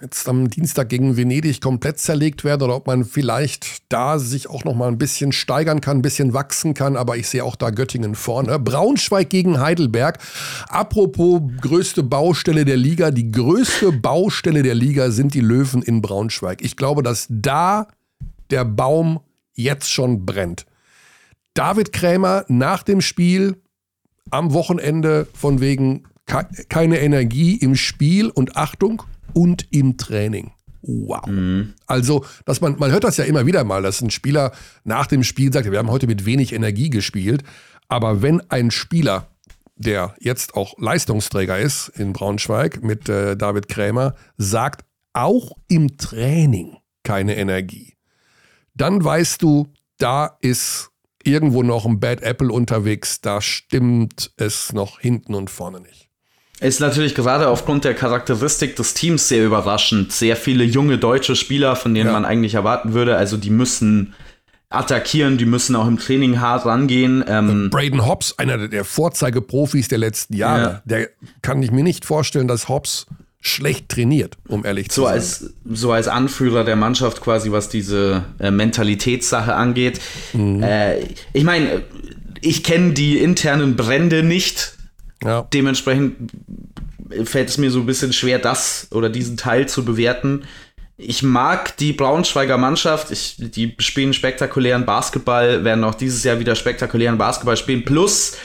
[0.00, 4.64] jetzt am Dienstag gegen Venedig komplett zerlegt werden oder ob man vielleicht da sich auch
[4.64, 7.70] noch mal ein bisschen steigern kann, ein bisschen wachsen kann, aber ich sehe auch da
[7.70, 8.58] Göttingen vorne.
[8.58, 10.18] Braunschweig gegen Heidelberg.
[10.68, 16.62] Apropos größte Baustelle der Liga, die größte Baustelle der Liga sind die Löwen in Braunschweig.
[16.62, 17.88] Ich glaube, dass da
[18.50, 19.20] der Baum
[19.54, 20.66] jetzt schon brennt.
[21.54, 23.62] David Krämer nach dem Spiel
[24.30, 30.52] am Wochenende von wegen keine Energie im Spiel und Achtung und im Training.
[30.82, 31.26] Wow.
[31.26, 31.74] Mhm.
[31.86, 34.52] Also, dass man, man hört das ja immer wieder mal, dass ein Spieler
[34.84, 37.42] nach dem Spiel sagt, wir haben heute mit wenig Energie gespielt.
[37.88, 39.28] Aber wenn ein Spieler,
[39.76, 46.76] der jetzt auch Leistungsträger ist in Braunschweig mit äh, David Krämer, sagt, auch im Training
[47.02, 47.95] keine Energie,
[48.76, 49.66] dann weißt du,
[49.98, 50.90] da ist
[51.22, 56.08] irgendwo noch ein Bad Apple unterwegs, da stimmt es noch hinten und vorne nicht.
[56.60, 60.10] Ist natürlich gerade aufgrund der Charakteristik des Teams sehr überraschend.
[60.12, 62.12] Sehr viele junge deutsche Spieler, von denen ja.
[62.12, 63.16] man eigentlich erwarten würde.
[63.16, 64.14] Also die müssen
[64.70, 67.22] attackieren, die müssen auch im Training hart rangehen.
[67.28, 70.82] Ähm Braden Hobbs, einer der Vorzeigeprofis der letzten Jahre, ja.
[70.86, 71.10] der
[71.42, 73.06] kann ich mir nicht vorstellen, dass Hobbs
[73.46, 75.14] schlecht trainiert, um ehrlich zu so sein.
[75.14, 80.00] Als, so als Anführer der Mannschaft quasi, was diese äh, Mentalitätssache angeht.
[80.32, 80.62] Mhm.
[80.62, 80.98] Äh,
[81.32, 81.82] ich meine,
[82.40, 84.74] ich kenne die internen Brände nicht.
[85.24, 85.46] Ja.
[85.52, 86.32] Dementsprechend
[87.24, 90.44] fällt es mir so ein bisschen schwer, das oder diesen Teil zu bewerten.
[90.98, 93.10] Ich mag die Braunschweiger Mannschaft.
[93.10, 97.84] Ich, die spielen spektakulären Basketball, werden auch dieses Jahr wieder spektakulären Basketball spielen.
[97.84, 98.36] Plus,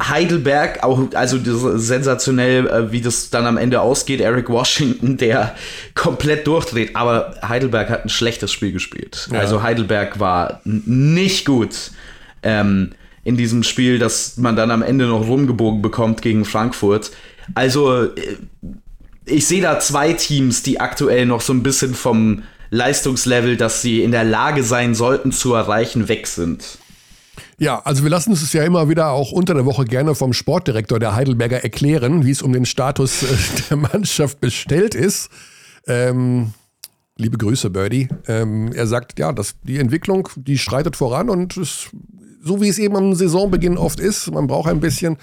[0.00, 1.38] Heidelberg, auch, also
[1.78, 4.20] sensationell, äh, wie das dann am Ende ausgeht.
[4.20, 5.54] Eric Washington, der
[5.94, 6.96] komplett durchdreht.
[6.96, 9.28] Aber Heidelberg hat ein schlechtes Spiel gespielt.
[9.32, 9.40] Ja.
[9.40, 11.90] Also Heidelberg war nicht gut
[12.42, 12.92] ähm,
[13.24, 17.10] in diesem Spiel, das man dann am Ende noch rumgebogen bekommt gegen Frankfurt.
[17.54, 18.36] Also äh,
[19.26, 24.02] ich sehe da zwei Teams, die aktuell noch so ein bisschen vom Leistungslevel, das sie
[24.02, 26.78] in der Lage sein sollten zu erreichen, weg sind.
[27.60, 30.98] Ja, also wir lassen es ja immer wieder auch unter der Woche gerne vom Sportdirektor
[30.98, 33.26] der Heidelberger erklären, wie es um den Status äh,
[33.68, 35.28] der Mannschaft bestellt ist.
[35.86, 36.54] Ähm,
[37.18, 38.08] liebe Grüße, Birdie.
[38.26, 41.90] Ähm, er sagt, ja, dass die Entwicklung, die schreitet voran und es,
[42.42, 45.18] so wie es eben am Saisonbeginn oft ist, man braucht ein bisschen.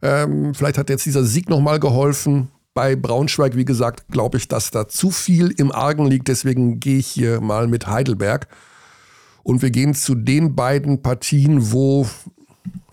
[0.00, 2.52] Ähm, vielleicht hat jetzt dieser Sieg nochmal geholfen.
[2.72, 6.28] Bei Braunschweig, wie gesagt, glaube ich, dass da zu viel im Argen liegt.
[6.28, 8.46] Deswegen gehe ich hier mal mit Heidelberg.
[9.42, 12.06] Und wir gehen zu den beiden Partien, wo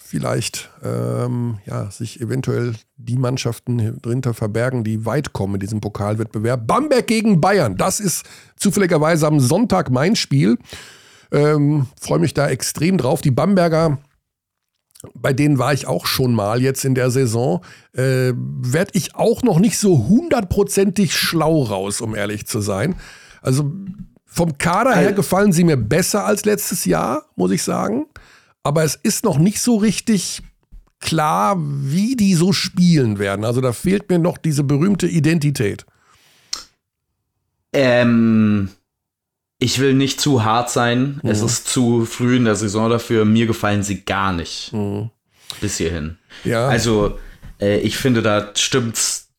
[0.08, 6.66] vielleicht ähm, ja, sich eventuell die Mannschaften drunter verbergen, die weit kommen in diesem Pokalwettbewerb.
[6.66, 8.26] Bamberg gegen Bayern, das ist
[8.56, 10.58] zufälligerweise am Sonntag mein Spiel.
[11.32, 13.20] Ähm, Freue mich da extrem drauf.
[13.22, 13.98] Die Bamberger,
[15.14, 17.62] bei denen war ich auch schon mal jetzt in der Saison,
[17.94, 22.96] äh, werde ich auch noch nicht so hundertprozentig schlau raus, um ehrlich zu sein.
[23.42, 23.74] Also
[24.38, 28.06] vom Kader her gefallen sie mir besser als letztes Jahr, muss ich sagen.
[28.64, 30.44] Aber es ist noch nicht so richtig
[31.00, 33.44] klar, wie die so spielen werden.
[33.44, 35.86] Also da fehlt mir noch diese berühmte Identität.
[37.74, 38.70] Ähm,
[39.60, 41.20] ich will nicht zu hart sein.
[41.24, 41.30] Mhm.
[41.30, 43.26] Es ist zu früh in der Saison dafür.
[43.26, 44.72] Mir gefallen sie gar nicht.
[44.72, 45.10] Mhm.
[45.62, 46.18] Bis hierhin.
[46.44, 46.68] Ja.
[46.68, 47.18] Also,
[47.60, 49.30] äh, ich finde, da stimmt's.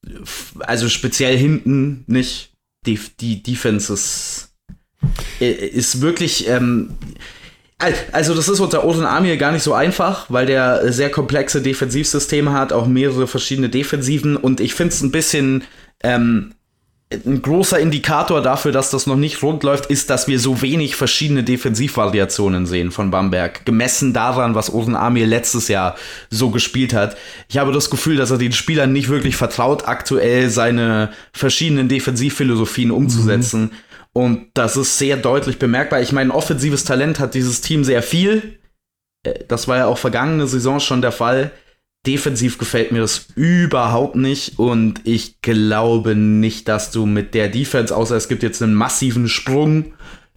[0.60, 2.52] Also speziell hinten nicht.
[2.86, 4.47] Die, die Defense ist, äh,
[5.40, 6.48] ist wirklich.
[6.48, 6.90] Ähm,
[7.78, 11.62] al- also, das ist unter Odin Amir gar nicht so einfach, weil der sehr komplexe
[11.62, 14.36] Defensivsysteme hat, auch mehrere verschiedene Defensiven.
[14.36, 15.64] Und ich finde es ein bisschen.
[16.02, 16.52] Ähm,
[17.10, 20.94] ein großer Indikator dafür, dass das noch nicht rund läuft, ist, dass wir so wenig
[20.94, 23.64] verschiedene Defensivvariationen sehen von Bamberg.
[23.64, 25.96] Gemessen daran, was Oren Amir letztes Jahr
[26.28, 27.16] so gespielt hat.
[27.48, 32.90] Ich habe das Gefühl, dass er den Spielern nicht wirklich vertraut, aktuell seine verschiedenen Defensivphilosophien
[32.90, 33.70] umzusetzen.
[34.18, 36.00] Und das ist sehr deutlich bemerkbar.
[36.00, 38.58] Ich meine, offensives Talent hat dieses Team sehr viel.
[39.22, 41.52] Äh, Das war ja auch vergangene Saison schon der Fall.
[42.04, 47.94] Defensiv gefällt mir das überhaupt nicht und ich glaube nicht, dass du mit der Defense,
[47.94, 49.92] außer es gibt jetzt einen massiven Sprung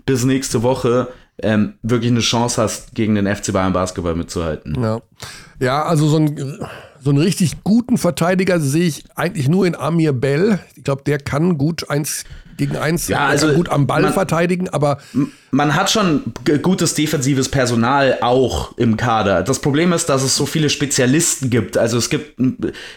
[0.05, 1.07] bis nächste Woche,
[1.41, 4.79] ähm, wirklich eine Chance hast, gegen den FC Bayern Basketball mitzuhalten.
[4.79, 5.01] Ja,
[5.59, 6.59] ja also so, ein,
[6.99, 10.59] so einen richtig guten Verteidiger sehe ich eigentlich nur in Amir Bell.
[10.75, 12.25] Ich glaube, der kann gut eins
[12.62, 14.99] gegen eins Ja, also gut am Ball man- verteidigen, aber
[15.53, 16.22] Man hat schon
[16.62, 19.41] gutes defensives Personal auch im Kader.
[19.43, 21.78] Das Problem ist, dass es so viele Spezialisten gibt.
[21.78, 22.39] Also es gibt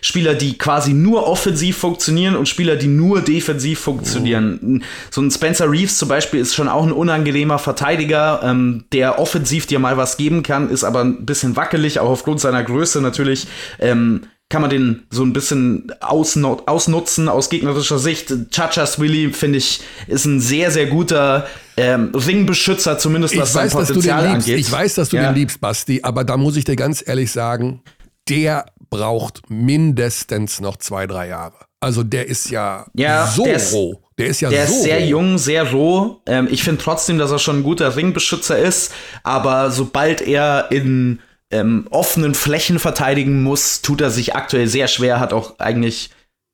[0.03, 4.85] Spieler, die quasi nur offensiv funktionieren und Spieler, die nur defensiv funktionieren.
[5.11, 9.67] So ein Spencer Reeves zum Beispiel ist schon auch ein unangenehmer Verteidiger, ähm, der offensiv
[9.67, 13.49] dir mal was geben kann, ist aber ein bisschen wackelig, auch aufgrund seiner Größe natürlich.
[13.81, 14.23] Ähm,
[14.55, 18.33] kann man den so ein bisschen ausnutzen aus gegnerischer Sicht.
[18.53, 23.65] Chachas Willy, finde ich, ist ein sehr, sehr guter ähm, Ringbeschützer, zumindest was ich sein
[23.65, 24.59] weiß, den Potenzial angeht.
[24.61, 25.25] Ich weiß, dass du Ja.
[25.33, 27.83] den liebst, Basti, aber da muss ich dir ganz ehrlich sagen,
[28.29, 31.55] der braucht mindestens noch zwei, drei Jahre.
[31.81, 34.01] Also der ist ja, Ja, so der ist- roh.
[34.17, 35.07] Der ist ja Der so ist sehr roh.
[35.07, 36.21] jung, sehr roh.
[36.27, 38.93] Ähm, ich finde trotzdem, dass er schon ein guter Ringbeschützer ist,
[39.25, 41.19] aber sobald er in
[41.55, 46.11] ähm, offenen Flächen verteidigen muss, tut er sich aktuell sehr schwer, hat auch eigentlich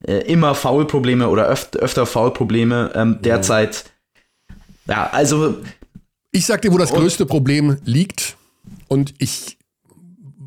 [0.07, 3.85] äh, immer Foulprobleme oder öf öfter Foulprobleme ähm, derzeit.
[4.87, 5.57] Ja, also
[6.33, 8.37] Ich sag dir, wo das größte Problem liegt.
[8.89, 9.59] Und ich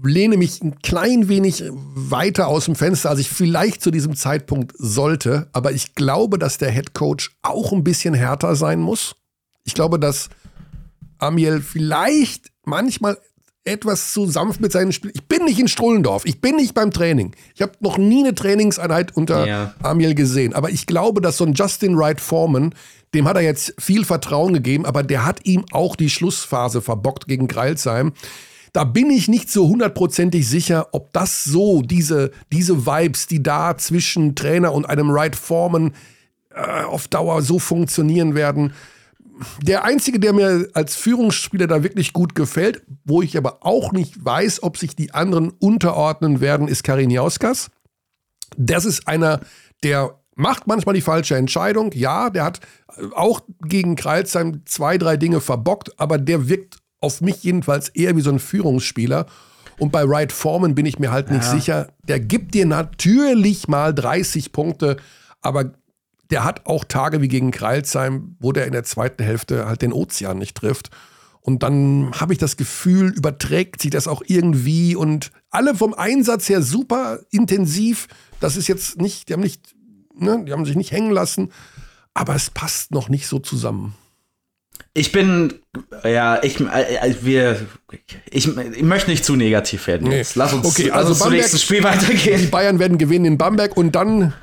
[0.03, 4.73] lehne mich ein klein wenig weiter aus dem Fenster, als ich vielleicht zu diesem Zeitpunkt
[4.77, 5.49] sollte.
[5.51, 9.15] Aber ich glaube, dass der Head Coach auch ein bisschen härter sein muss.
[9.63, 10.29] Ich glaube, dass
[11.17, 13.17] Amiel vielleicht manchmal
[13.65, 15.13] etwas zu sanft mit seinen Spielen.
[15.15, 16.25] Ich bin nicht in Strullendorf.
[16.25, 17.33] Ich bin nicht beim Training.
[17.55, 19.73] Ich habe noch nie eine Trainingseinheit unter Ja.
[19.81, 20.53] Amiel gesehen.
[20.53, 22.75] Aber ich glaube, dass so ein Justin Wright Foreman,
[23.13, 27.27] dem hat er jetzt viel Vertrauen gegeben, aber der hat ihm auch die Schlussphase verbockt
[27.27, 28.11] gegen Greilsheim.
[28.73, 33.77] Da bin ich nicht so hundertprozentig sicher, ob das so, diese, diese Vibes, die da
[33.77, 35.93] zwischen Trainer und einem Wright Foreman
[36.53, 38.73] äh, auf Dauer so funktionieren werden.
[39.61, 44.23] Der einzige, der mir als Führungsspieler da wirklich gut gefällt, wo ich aber auch nicht
[44.23, 47.69] weiß, ob sich die anderen unterordnen werden, ist Karin Jauskas.
[48.57, 49.39] Das ist einer,
[49.83, 51.91] der macht manchmal die falsche Entscheidung.
[51.93, 52.59] Ja, der hat
[53.15, 58.21] auch gegen Kreilsheim zwei, drei Dinge verbockt, aber der wirkt auf mich jedenfalls eher wie
[58.21, 59.25] so ein Führungsspieler.
[59.79, 61.87] Und bei Wright Foreman bin ich mir halt nicht sicher.
[62.07, 64.97] Der gibt dir natürlich mal 30 Punkte,
[65.41, 65.73] aber
[66.33, 69.93] der hat auch Tage wie gegen Kreilsheim, wo der in der zweiten Hälfte halt den
[69.93, 70.89] Ozean nicht trifft.
[71.39, 76.49] Und dann habe ich das Gefühl, überträgt sich das auch irgendwie und alle vom Einsatz
[76.49, 78.07] her super intensiv.
[78.39, 79.61] Das ist jetzt nicht, die haben nicht,
[80.17, 81.51] ne, die haben sich nicht hängen lassen,
[82.13, 83.93] aber es passt noch nicht so zusammen.
[84.93, 85.55] ich bin,
[86.03, 87.65] ja, ich, äh, äh, wir,
[88.31, 90.07] ich, ich möchte nicht zu negativ werden.
[90.09, 90.17] Nee.
[90.17, 90.35] Jetzt.
[90.35, 92.49] Lass uns, Okay, lass also uns zum Bamberg- nächsten Spiel Die weitergehen.
[92.51, 94.33] Bayern werden gewinnen in Bamberg und dann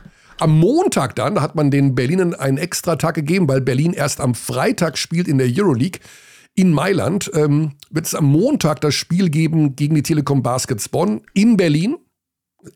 [0.41, 4.21] am Montag dann, da hat man den Berlinern einen extra Tag gegeben, weil Berlin erst
[4.21, 6.01] am Freitag spielt in der Euroleague
[6.55, 7.31] in Mailand.
[7.35, 11.97] Ähm, wird es am Montag das Spiel geben gegen die Telekom Baskets Bonn in Berlin.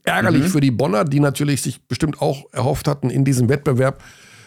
[0.02, 4.02] Ärgerlich für die Bonner, die natürlich sich bestimmt auch erhofft hatten, in diesem Wettbewerb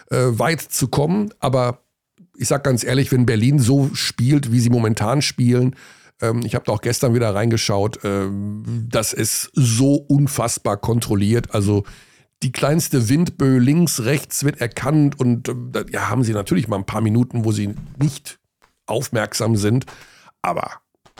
[0.09, 1.31] äh, weit zu kommen.
[1.39, 1.83] Aber
[2.37, 5.75] ich sag ganz ehrlich, wenn Berlin so spielt, wie sie momentan spielen,
[6.21, 11.53] ähm, ich habe da auch gestern wieder reingeschaut, ähm, das ist so unfassbar kontrolliert.
[11.53, 11.83] Also
[12.43, 16.85] die kleinste Windböe links, rechts wird erkannt und da ja, haben sie natürlich mal ein
[16.85, 18.39] paar Minuten, wo sie nicht
[18.85, 19.85] aufmerksam sind.
[20.41, 20.71] Aber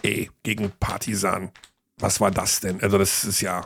[0.03, 1.49] ey, gegen Partisan,
[1.97, 2.81] was war das denn?
[2.81, 3.65] Also das ist ja,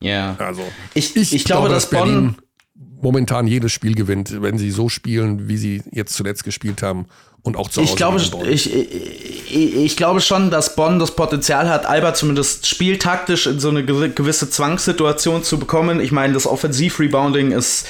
[0.00, 0.36] Ja.
[0.38, 0.62] also
[0.94, 2.36] Ich, ich, glaube, dass Bonn,
[2.74, 7.06] momentan jedes Spiel gewinnt, wenn sie so spielen, wie sie jetzt zuletzt gespielt haben
[7.42, 11.68] und auch zu Hause Ich glaube, ich, ich, ich glaube schon, dass Bonn das Potenzial
[11.68, 16.00] hat, Alba zumindest spieltaktisch in so eine gewisse Zwangssituation zu bekommen.
[16.00, 17.86] Ich meine, das Offensiv-Rebounding ist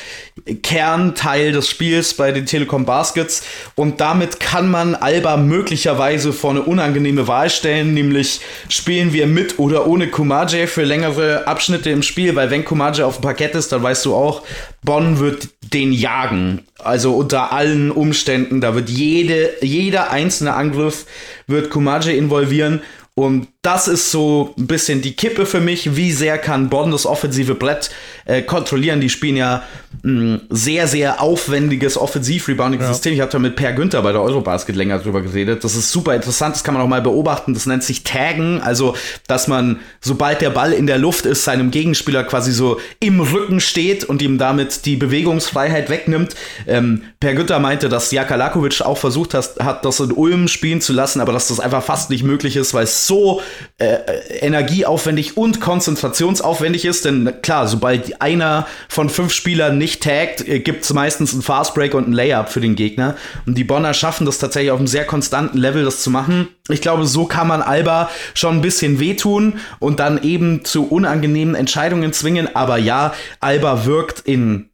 [0.62, 3.42] Kernteil des Spiels bei den Telekom Baskets
[3.74, 9.58] und damit kann man Alba möglicherweise vor eine unangenehme Wahl stellen, nämlich spielen wir mit
[9.58, 13.72] oder ohne Kumaje für längere Abschnitte im Spiel, weil wenn Kumaje auf dem Parkett ist,
[13.72, 14.42] dann weißt du auch,
[14.82, 16.62] Bonn wird den jagen.
[16.78, 21.06] Also unter allen Umständen, da wird jede, jeder einzelne Angriff
[21.46, 22.80] wird Kumaje involvieren
[23.14, 25.96] und das ist so ein bisschen die Kippe für mich.
[25.96, 27.90] Wie sehr kann Bonn das offensive Brett
[28.24, 29.00] äh, kontrollieren?
[29.00, 29.64] Die spielen ja
[30.04, 33.12] ein sehr, sehr aufwendiges Offensiv-Rebounding-System.
[33.12, 33.16] Ja.
[33.16, 35.64] Ich habe da mit Per Günther bei der Eurobasket länger drüber geredet.
[35.64, 36.54] Das ist super interessant.
[36.54, 37.52] Das kann man auch mal beobachten.
[37.52, 38.60] Das nennt sich Taggen.
[38.62, 38.94] Also,
[39.26, 43.58] dass man, sobald der Ball in der Luft ist, seinem Gegenspieler quasi so im Rücken
[43.58, 46.36] steht und ihm damit die Bewegungsfreiheit wegnimmt.
[46.68, 50.80] Ähm, per Günther meinte, dass Jaka Lakovic auch versucht hat, hat, das in Ulm spielen
[50.80, 53.42] zu lassen, aber dass das einfach fast nicht möglich ist, weil es so
[53.78, 53.98] äh,
[54.40, 57.04] energieaufwendig und konzentrationsaufwendig ist.
[57.04, 61.94] Denn klar, sobald einer von fünf Spielern nicht taggt, äh, gibt es meistens einen Fastbreak
[61.94, 63.16] und einen Layup für den Gegner.
[63.46, 66.48] Und die Bonner schaffen das tatsächlich auf einem sehr konstanten Level, das zu machen.
[66.68, 71.54] Ich glaube, so kann man Alba schon ein bisschen wehtun und dann eben zu unangenehmen
[71.54, 72.54] Entscheidungen zwingen.
[72.54, 74.67] Aber ja, Alba wirkt in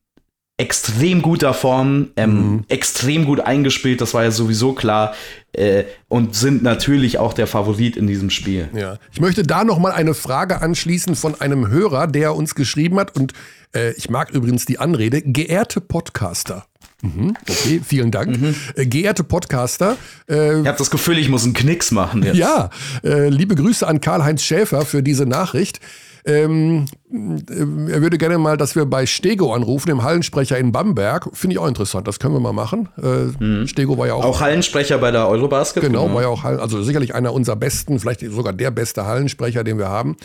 [0.57, 2.65] extrem guter Form, ähm, mhm.
[2.69, 5.15] extrem gut eingespielt, das war ja sowieso klar.
[5.53, 8.69] Äh, und sind natürlich auch der Favorit in diesem Spiel.
[8.75, 8.99] Ja.
[9.13, 13.17] Ich möchte da noch mal eine Frage anschließen von einem Hörer, der uns geschrieben hat
[13.17, 13.33] und
[13.75, 16.67] äh, ich mag übrigens die Anrede, geehrte Podcaster.
[17.03, 18.41] Mhm, okay, vielen Dank.
[18.41, 18.55] Mhm.
[18.77, 19.97] Äh, geehrte Podcaster.
[20.29, 22.37] Äh, ich habe das Gefühl, ich muss einen Knicks machen jetzt.
[22.37, 22.71] Ja,
[23.05, 25.81] äh, liebe Grüße an Karl-Heinz Schäfer für diese Nachricht.
[26.27, 31.29] Ähm, äh, er würde gerne mal, dass wir bei Stego anrufen, dem Hallensprecher in Bamberg.
[31.35, 32.89] Finde ich auch interessant, das können wir mal machen.
[32.97, 33.67] Äh, mhm.
[33.67, 34.25] Stego war ja auch.
[34.25, 35.83] Auch Hallensprecher bei der Eurobasket.
[35.83, 39.65] Genau, war ja auch Hallen, also sicherlich einer unserer besten, vielleicht sogar der beste Hallensprecher,
[39.65, 40.17] den wir haben.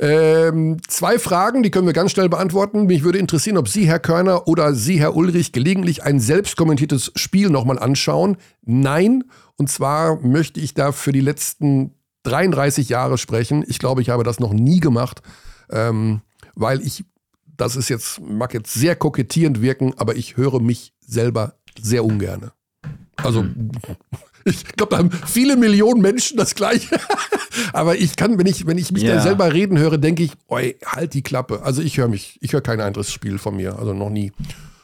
[0.00, 2.84] Ähm, zwei Fragen, die können wir ganz schnell beantworten.
[2.86, 7.10] Mich würde interessieren, ob Sie, Herr Körner, oder Sie, Herr Ulrich, gelegentlich ein selbst kommentiertes
[7.16, 8.36] Spiel nochmal anschauen.
[8.66, 9.24] Nein.
[9.56, 11.94] Und zwar möchte ich da für die letzten
[12.24, 13.64] 33 Jahre sprechen.
[13.66, 15.22] Ich glaube, ich habe das noch nie gemacht,
[15.70, 16.20] ähm,
[16.54, 17.04] weil ich,
[17.56, 22.50] das ist jetzt, mag jetzt sehr kokettierend wirken, aber ich höre mich selber sehr ungern.
[23.16, 23.44] Also,
[24.44, 26.98] ich glaube, da haben viele Millionen Menschen das Gleiche.
[27.72, 29.16] aber ich kann, wenn ich, wenn ich mich ja.
[29.16, 31.62] da selber reden höre, denke ich, oi, halt die Klappe.
[31.62, 34.32] Also ich höre mich, ich höre kein anderes Spiel von mir, also noch nie.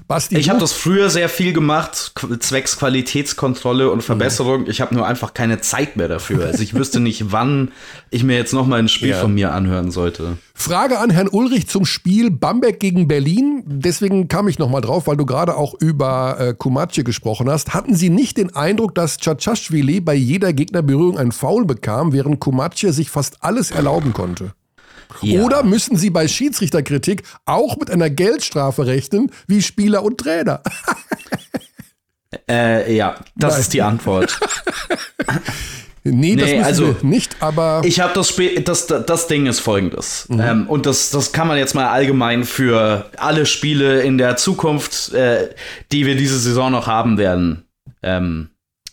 [0.06, 4.62] Basti, ich habe das früher sehr viel gemacht, zwecks Qualitätskontrolle und Verbesserung.
[4.62, 4.70] Mhm.
[4.70, 6.44] Ich habe nur einfach keine Zeit mehr dafür.
[6.44, 7.72] Also ich wüsste nicht, wann
[8.10, 9.20] ich mir jetzt noch mal ein Spiel ja.
[9.20, 10.36] von mir anhören sollte.
[10.54, 13.62] Frage an Herrn Ulrich zum Spiel Bamberg gegen Berlin.
[13.66, 17.72] Deswegen kam ich noch mal drauf, weil du gerade auch über äh, Kumace gesprochen hast.
[17.72, 22.90] Hatten Sie nicht den Eindruck, dass Cacashvili bei jeder Gegnerberührung ein Foul bekam, während Kumace
[22.90, 24.52] sich fast alles erlauben konnte?
[25.22, 25.42] Ja.
[25.42, 30.62] Oder müssen sie bei Schiedsrichterkritik auch mit einer Geldstrafe rechnen, wie Spieler und Trainer?
[32.48, 33.60] äh, ja, das Nein.
[33.60, 34.38] ist die Antwort.
[36.06, 37.80] Nee, das nee, also nicht, aber.
[37.82, 40.28] Ich habe das Spiel, das, das Ding ist folgendes.
[40.28, 40.40] Mhm.
[40.40, 45.14] Ähm, und das, das kann man jetzt mal allgemein für alle Spiele in der Zukunft,
[45.14, 45.54] äh,
[45.92, 47.64] die wir diese Saison noch haben werden,
[48.02, 48.50] ähm,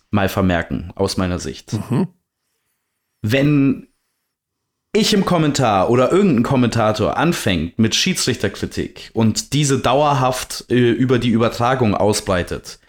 [0.09, 1.73] mal vermerken, aus meiner Sicht.
[1.73, 2.07] Mhm.
[3.21, 3.90] Wenn
[4.93, 11.29] ich im Kommentar oder irgendein Kommentator anfängt mit Schiedsrichterkritik und diese dauerhaft äh, über die
[11.29, 12.79] Übertragung ausbreitet,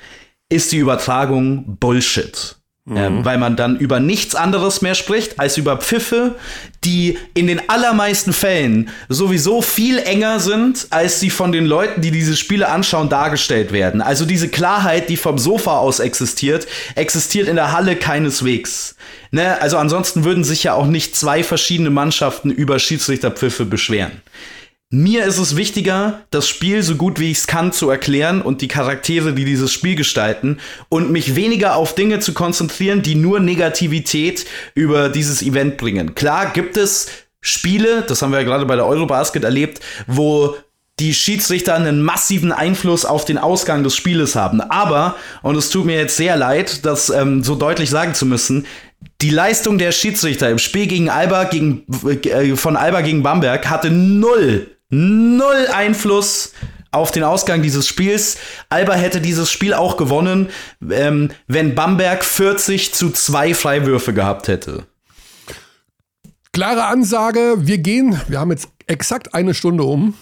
[0.49, 2.57] ist die Übertragung Bullshit.
[2.85, 2.97] Mhm.
[2.97, 6.35] Ähm, weil man dann über nichts anderes mehr spricht als über Pfiffe,
[6.83, 12.11] die in den allermeisten Fällen sowieso viel enger sind, als sie von den Leuten, die
[12.11, 14.01] diese Spiele anschauen, dargestellt werden.
[14.01, 16.67] Also diese Klarheit, die vom Sofa aus existiert,
[16.97, 18.97] existiert in der Halle keineswegs.
[19.31, 19.61] Ne?
[19.61, 24.23] Also ansonsten würden sich ja auch nicht zwei verschiedene Mannschaften über Schiedsrichterpfiffe beschweren.
[24.95, 28.61] Mir ist es wichtiger, das Spiel so gut wie ich es kann zu erklären und
[28.61, 30.59] die Charaktere, die dieses Spiel gestalten
[30.91, 36.15] und mich weniger auf Dinge zu konzentrieren, die nur Negativität über dieses Event bringen.
[36.15, 37.09] Klar gibt es
[37.41, 40.57] Spiele, das haben wir ja gerade bei der Eurobasket erlebt, wo
[41.01, 44.61] die Schiedsrichter einen massiven Einfluss auf den Ausgang des Spieles haben.
[44.61, 48.67] Aber, und es tut mir jetzt sehr leid, das ähm, so deutlich sagen zu müssen,
[49.23, 51.87] die Leistung der Schiedsrichter im Spiel gegen Alba gegen,
[52.25, 56.53] äh, von Alba gegen Bamberg hatte null null Einfluss
[56.91, 58.37] auf den Ausgang dieses Spiels.
[58.69, 60.51] Alba hätte dieses Spiel auch gewonnen,
[60.89, 64.85] ähm, wenn Bamberg 40 zu 2 Freiwürfe gehabt hätte.
[66.53, 70.13] Klare Ansage, wir gehen, wir haben jetzt exakt eine Stunde um,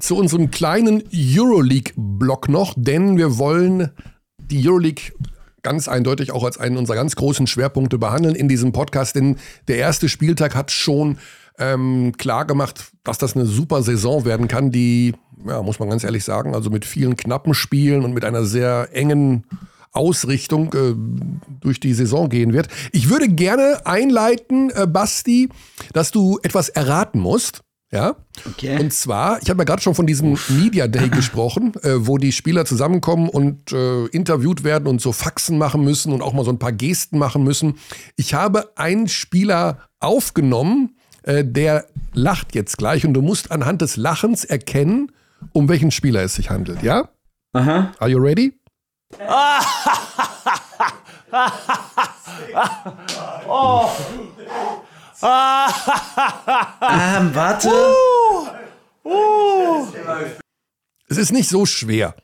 [0.00, 3.90] zu unserem kleinen Euroleague-Block noch, denn wir wollen
[4.38, 5.12] die Euroleague
[5.62, 9.36] ganz eindeutig auch als einen unserer ganz großen Schwerpunkte behandeln in diesem Podcast, denn
[9.68, 11.18] der erste Spieltag hat schon
[11.58, 15.14] ähm, klar gemacht, dass das eine super Saison werden kann, die,
[15.46, 18.88] ja, muss man ganz ehrlich sagen, also mit vielen knappen Spielen und mit einer sehr
[18.92, 19.44] engen
[19.92, 20.94] Ausrichtung äh,
[21.60, 22.68] durch die Saison gehen wird.
[22.92, 25.48] Ich würde gerne einleiten, äh, Basti,
[25.92, 27.62] dass du etwas erraten musst.
[27.92, 28.16] Ja.
[28.44, 28.78] Okay.
[28.80, 32.32] Und zwar, ich habe ja gerade schon von diesem Media Day gesprochen, äh, wo die
[32.32, 36.50] Spieler zusammenkommen und äh, interviewt werden und so Faxen machen müssen und auch mal so
[36.50, 37.78] ein paar Gesten machen müssen.
[38.16, 40.95] Ich habe einen Spieler aufgenommen,
[41.26, 45.12] äh, der lacht jetzt gleich und du musst anhand des Lachens erkennen,
[45.52, 47.08] um welchen Spieler es sich handelt, ja?
[47.52, 47.92] Aha.
[47.98, 48.54] Are you ready?
[56.82, 57.70] Ähm, warte.
[61.08, 62.14] Es ist nicht so schwer.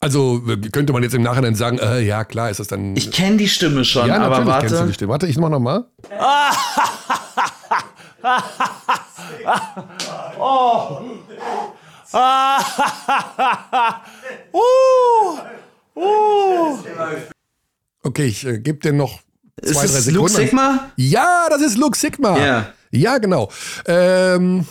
[0.00, 0.42] Also
[0.72, 2.96] könnte man jetzt im Nachhinein sagen, äh, ja klar, ist das dann.
[2.96, 4.86] Ich kenne die Stimme schon, ja, aber natürlich kennst du warte.
[4.88, 5.12] die Stimme.
[5.12, 5.48] Warte, ich mach
[8.22, 8.32] noch
[12.12, 12.12] mal.
[18.04, 19.20] Okay, ich äh, gebe dir noch
[19.62, 20.16] zwei, Ist drei Sekunden.
[20.16, 20.90] Luke Sigma?
[20.96, 22.38] Ja, das ist Luke Sigma.
[22.38, 22.72] Ja.
[22.90, 23.50] Ja, genau.
[23.86, 24.66] Ähm,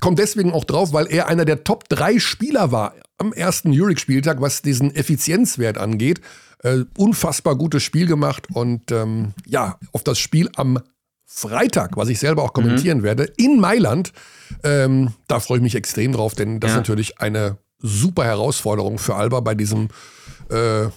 [0.00, 4.40] kommt deswegen auch drauf, weil er einer der Top 3 Spieler war am ersten Euroleague-Spieltag,
[4.40, 6.20] was diesen Effizienzwert angeht.
[6.62, 10.80] Äh, unfassbar gutes Spiel gemacht und ähm, ja, auf das Spiel am
[11.34, 14.12] Freitag, was ich selber auch kommentieren werde, in Mailand,
[14.64, 16.74] ähm, da freue ich mich extrem drauf, denn das Ja.
[16.76, 19.88] ist natürlich eine super Herausforderung für Alba bei diesem
[20.50, 20.90] äh, ja,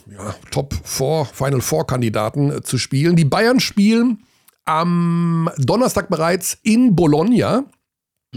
[0.52, 3.16] Top 4, Final Four Kandidaten äh, zu spielen.
[3.16, 4.24] Die Bayern spielen
[4.66, 7.64] am Donnerstag bereits in Bologna.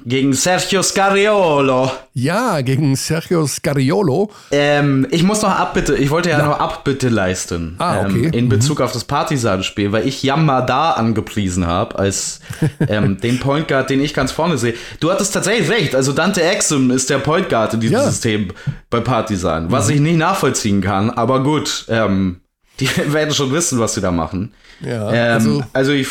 [0.05, 1.91] Gegen Sergio Scariolo.
[2.15, 4.31] Ja, gegen Sergio Scariolo.
[4.51, 7.77] Ähm, ich muss noch Abbitte, ich wollte ja, noch Abbitte leisten.
[7.79, 8.27] Ah, okay.
[8.27, 12.41] Ähm, in Bezug auf das Partisan-Spiel, weil ich Yamada angepriesen habe als
[12.89, 14.75] ähm, den Point Guard, den ich ganz vorne sehe.
[15.01, 18.05] Du hattest tatsächlich recht, also Dante Exum ist der Point Guard in diesem Ja.
[18.05, 18.49] System
[18.91, 22.41] bei Partisan, was ich nicht nachvollziehen kann, aber gut, ähm,
[22.81, 24.53] die werden schon wissen, was sie da machen.
[24.81, 26.09] Ja, Ähm, also- also, ich,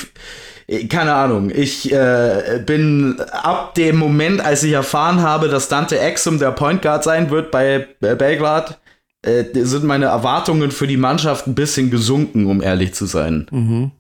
[0.90, 6.40] keine Ahnung, ich äh, bin ab dem Moment, als ich erfahren habe, dass Dante Exum
[6.40, 8.78] der Point Guard sein wird bei äh, Belgrad,
[9.22, 13.92] äh, sind meine Erwartungen für die Mannschaft ein bisschen gesunken, um ehrlich zu sein.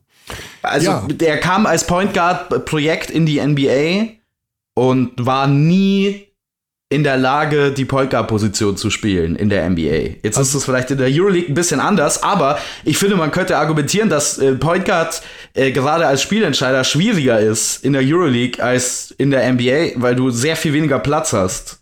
[0.61, 1.07] Also, Ja.
[1.09, 4.09] der kam als Point Guard Projekt in die NBA
[4.73, 6.26] und war nie
[6.89, 10.19] in der Lage, die Point Guard Position zu spielen in der NBA.
[10.23, 13.57] Jetzt ist es vielleicht in der Euroleague ein bisschen anders, aber ich finde, man könnte
[13.57, 15.21] argumentieren, dass äh, Guard
[15.53, 20.29] äh, gerade als Spielentscheider schwieriger ist in der Euroleague als in der NBA, weil du
[20.29, 21.81] sehr viel weniger Platz hast.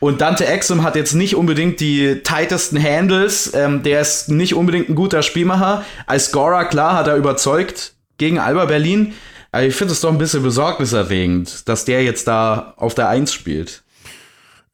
[0.00, 3.52] Und Dante Exum hat jetzt nicht unbedingt die tightesten Handles.
[3.54, 5.84] Ähm, der ist nicht unbedingt ein guter Spielmacher.
[6.06, 9.14] Als Scorer, klar, hat er überzeugt gegen Alba Berlin.
[9.52, 13.32] Aber ich finde es doch ein bisschen besorgniserregend, dass der jetzt da auf der Eins
[13.32, 13.81] spielt.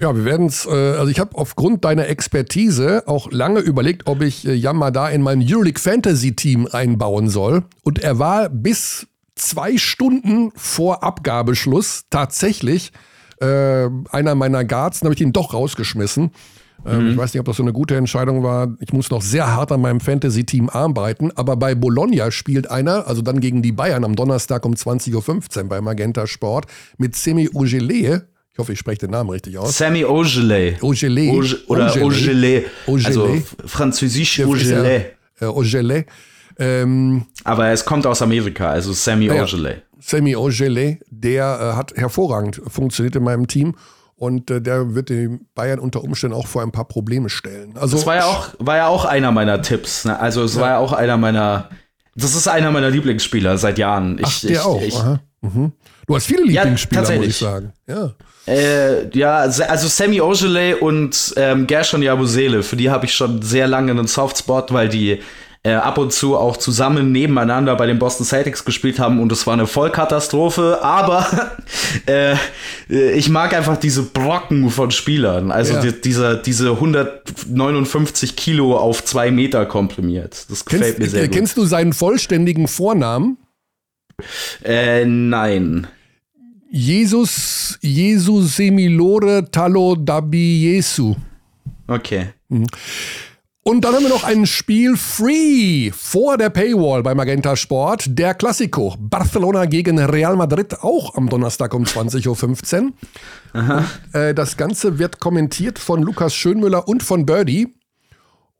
[0.00, 4.22] Ja, wir werden es, äh, also ich habe aufgrund deiner Expertise auch lange überlegt, ob
[4.22, 7.64] ich äh, Yamada in mein Euroleague Fantasy Team einbauen soll.
[7.82, 12.92] Und er war bis zwei Stunden vor Abgabeschluss tatsächlich
[13.40, 16.30] äh, einer meiner Guards, dann habe ich ihn doch rausgeschmissen.
[16.86, 18.76] Ähm, Ich weiß nicht, ob das so eine gute Entscheidung war.
[18.78, 21.32] Ich muss noch sehr hart an meinem Fantasy-Team arbeiten.
[21.34, 25.68] Aber bei Bologna spielt einer, also dann gegen die Bayern am Donnerstag um 20.15 Uhr
[25.68, 26.66] bei Magenta Sport
[26.98, 28.28] mit Semi Ugele.
[28.58, 29.78] Ich hoffe, ich spreche den Namen richtig aus.
[29.78, 30.78] Sammy Ogele.
[30.80, 31.30] Ogele.
[31.30, 32.04] Oge- oder Ogele.
[32.04, 32.64] Ogele.
[32.88, 33.06] Ogele.
[33.06, 34.82] Also französisch ist ja.
[34.82, 36.04] Äh.
[36.58, 39.44] Ähm, Aber es kommt aus Amerika, also Sammy ja.
[39.44, 39.82] Ogele.
[40.00, 41.44] Semi Ogele, der
[41.74, 43.76] äh, hat hervorragend funktioniert in meinem Team.
[44.16, 47.76] Und äh, der wird den Bayern unter Umständen auch vor ein paar Probleme stellen.
[47.76, 50.04] Also, Das war ja auch, war ja auch einer meiner Tipps.
[50.04, 50.18] Ne?
[50.18, 51.70] Also es war ja auch einer meiner.
[52.16, 54.18] Das ist einer meiner Lieblingsspieler seit Jahren.
[54.18, 54.82] Ich, Ach, der ich, auch.
[54.82, 54.98] Ich.
[55.42, 55.70] Mhm.
[56.08, 57.30] Du hast viele Ja, Lieblingsspieler, muss tatsächlich.
[57.30, 57.72] ich sagen.
[57.86, 58.14] Ja.
[58.48, 63.66] Äh, ja, also Sammy Ogele und ähm, Gershon Yabusele, für die habe ich schon sehr
[63.66, 65.20] lange einen Softspot, weil die
[65.64, 69.46] äh, ab und zu auch zusammen nebeneinander bei den Boston Celtics gespielt haben und es
[69.46, 71.26] war eine Vollkatastrophe, aber
[72.06, 72.36] äh,
[72.88, 75.80] ich mag einfach diese Brocken von Spielern, also Ja.
[75.82, 80.46] die, diese, diese 159 Kilo auf zwei Meter komprimiert.
[80.48, 81.36] Das gefällt Kennst, mir sehr gut.
[81.36, 83.36] kennst du seinen vollständigen Vornamen?
[84.64, 85.86] Äh, nein.
[86.70, 91.14] Jesus, Jesus Semilore Talo Dabi Jesu.
[91.86, 92.28] Okay.
[93.68, 98.18] Und dann haben wir noch ein Spiel Free vor der Paywall bei Magenta Sport.
[98.18, 98.94] Der Klassiko.
[98.98, 102.26] Barcelona gegen Real Madrid auch am Donnerstag um 20.15
[102.82, 102.92] Uhr.
[103.54, 107.77] Und, äh, das Ganze wird kommentiert von Lukas Schönmüller und von Birdie.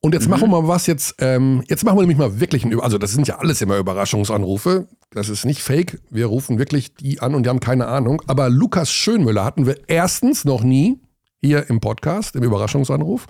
[0.00, 2.70] Und jetzt machen wir mal was jetzt, ähm, jetzt machen wir nämlich mal wirklich ein,
[2.70, 4.86] Über- also das sind ja alles immer Überraschungsanrufe.
[5.10, 6.00] Das ist nicht fake.
[6.10, 8.22] Wir rufen wirklich die an und die haben keine Ahnung.
[8.28, 11.00] Aber Lukas Schönmüller hatten wir erstens noch nie
[11.40, 13.26] hier im Podcast, im Überraschungsanruf.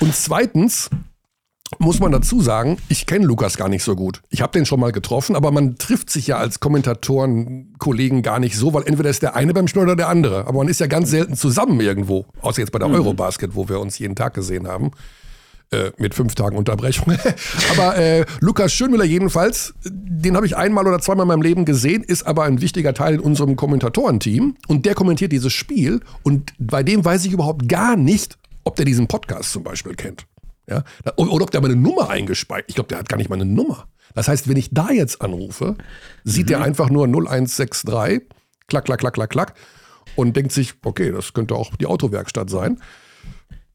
[0.00, 0.88] Und zweitens
[1.78, 4.22] muss man dazu sagen, ich kenne Lukas gar nicht so gut.
[4.30, 8.38] Ich habe den schon mal getroffen, aber man trifft sich ja als Kommentatoren, Kollegen gar
[8.38, 10.46] nicht so, weil entweder ist der eine beim Spiel oder der andere.
[10.46, 12.24] Aber man ist ja ganz selten zusammen irgendwo.
[12.40, 14.92] Außer jetzt bei der Eurobasket, wo wir uns jeden Tag gesehen haben.
[15.70, 17.16] Äh, mit fünf Tagen Unterbrechung.
[17.72, 22.04] aber äh, Lukas Schönmüller jedenfalls, den habe ich einmal oder zweimal in meinem Leben gesehen,
[22.04, 24.56] ist aber ein wichtiger Teil in unserem Kommentatorenteam.
[24.68, 26.00] Und der kommentiert dieses Spiel.
[26.22, 30.26] Und bei dem weiß ich überhaupt gar nicht, ob der diesen Podcast zum Beispiel kennt.
[30.68, 30.84] Ja?
[31.16, 32.66] Oder ob der meine Nummer eingespeichert.
[32.68, 33.88] Ich glaube, der hat gar nicht meine Nummer.
[34.14, 35.76] Das heißt, wenn ich da jetzt anrufe,
[36.22, 38.22] sieht der einfach nur 0163,
[38.68, 39.54] klack, klack, klack, klack, klack
[40.14, 42.80] und denkt sich, okay, das könnte auch die Autowerkstatt sein.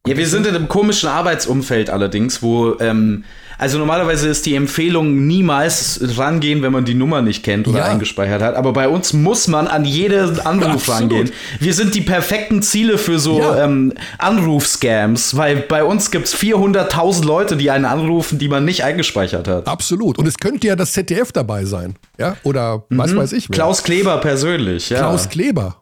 [0.08, 3.26] Ja, wir sind in einem komischen Arbeitsumfeld allerdings, wo, ähm,
[3.58, 7.86] also normalerweise ist die Empfehlung niemals rangehen, wenn man die Nummer nicht kennt oder Ja.
[7.86, 8.56] eingespeichert hat.
[8.56, 11.02] Aber bei uns muss man an jeden Anruf Absolut.
[11.02, 11.32] rangehen.
[11.60, 13.66] Wir sind die perfekten Ziele für so Ja.
[13.66, 19.48] ähm, Anrufscams, weil bei uns gibt's 400.000 Leute, die einen anrufen, die man nicht eingespeichert
[19.50, 19.68] hat.
[19.68, 20.18] Absolut.
[20.18, 21.96] Und es könnte ja das ZDF dabei sein.
[22.18, 22.38] Ja?
[22.44, 23.50] Oder was weiß ich.
[23.50, 23.54] wer.
[23.56, 25.00] Klaus Kleber persönlich, ja.
[25.00, 25.76] Klaus Kleber.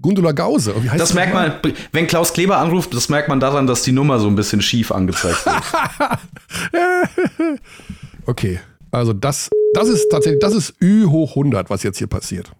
[0.00, 0.74] Gundula Gause.
[0.82, 1.54] Wie heißt das die merkt man,
[1.92, 4.92] wenn Klaus Kleber anruft, das merkt man daran, dass die Nummer so ein bisschen schief
[4.92, 5.62] angezeigt wird.
[8.26, 8.60] Okay.
[8.90, 12.52] Also das, das ist tatsächlich, das ist Ü hoch 100, was jetzt hier passiert.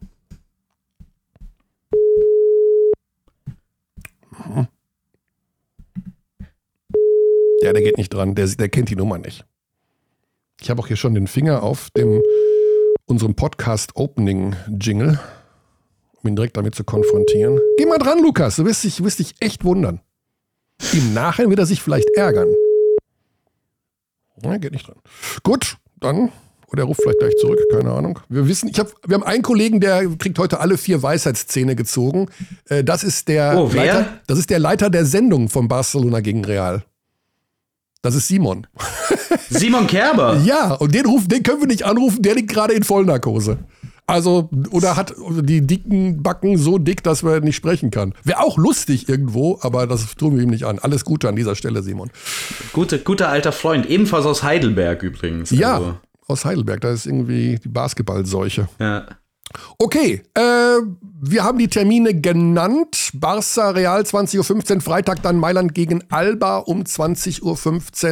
[4.47, 4.67] Mhm.
[7.61, 8.35] Ja, der geht nicht dran.
[8.35, 9.45] Der, der kennt die Nummer nicht.
[10.61, 12.23] Ich habe auch hier schon den Finger auf dem
[13.07, 15.19] unserem Podcast Opening Jingle,
[16.23, 17.59] um ihn direkt damit zu konfrontieren.
[17.79, 18.57] Geh mal dran, Lukas.
[18.57, 20.01] Du wirst dich, du wirst dich echt wundern.
[20.93, 22.49] Im Nachhinein wird er sich vielleicht ärgern.
[24.43, 24.97] Ja, geht nicht dran.
[25.43, 26.31] Gut, dann.
[26.71, 28.19] Oder er ruft vielleicht gleich zurück, keine Ahnung.
[28.29, 32.29] Wir wissen, ich hab, wir haben einen Kollegen, der kriegt heute alle vier Weisheitszähne gezogen.
[32.69, 33.85] Äh, Das ist der Oh, wer?
[33.95, 36.85] Leiter, das ist der Leiter der Sendung von Barcelona gegen Real.
[38.03, 38.67] Das ist Simon.
[39.49, 40.37] Simon Kerber.
[40.45, 43.59] Ja, und den, rufen, den können wir nicht anrufen, der liegt gerade in Vollnarkose.
[44.09, 48.15] Also, oder hat die dicken Backen so dick, dass er nicht sprechen kann.
[48.25, 50.79] Wäre auch lustig irgendwo, aber das tun wir ihm nicht an.
[50.79, 52.11] Alles Gute an dieser Stelle, Simon.
[52.73, 55.51] Gute, guter alter Freund, ebenfalls aus Heidelberg übrigens.
[55.51, 58.69] Ja, Also, aus Heidelberg, da ist irgendwie die Basketballseuche.
[58.81, 59.07] ja.
[59.79, 63.11] Okay, äh, wir haben die Termine genannt.
[63.15, 67.43] Barca Real 20.15 Uhr, Freitag dann Mailand gegen Alba um 20.15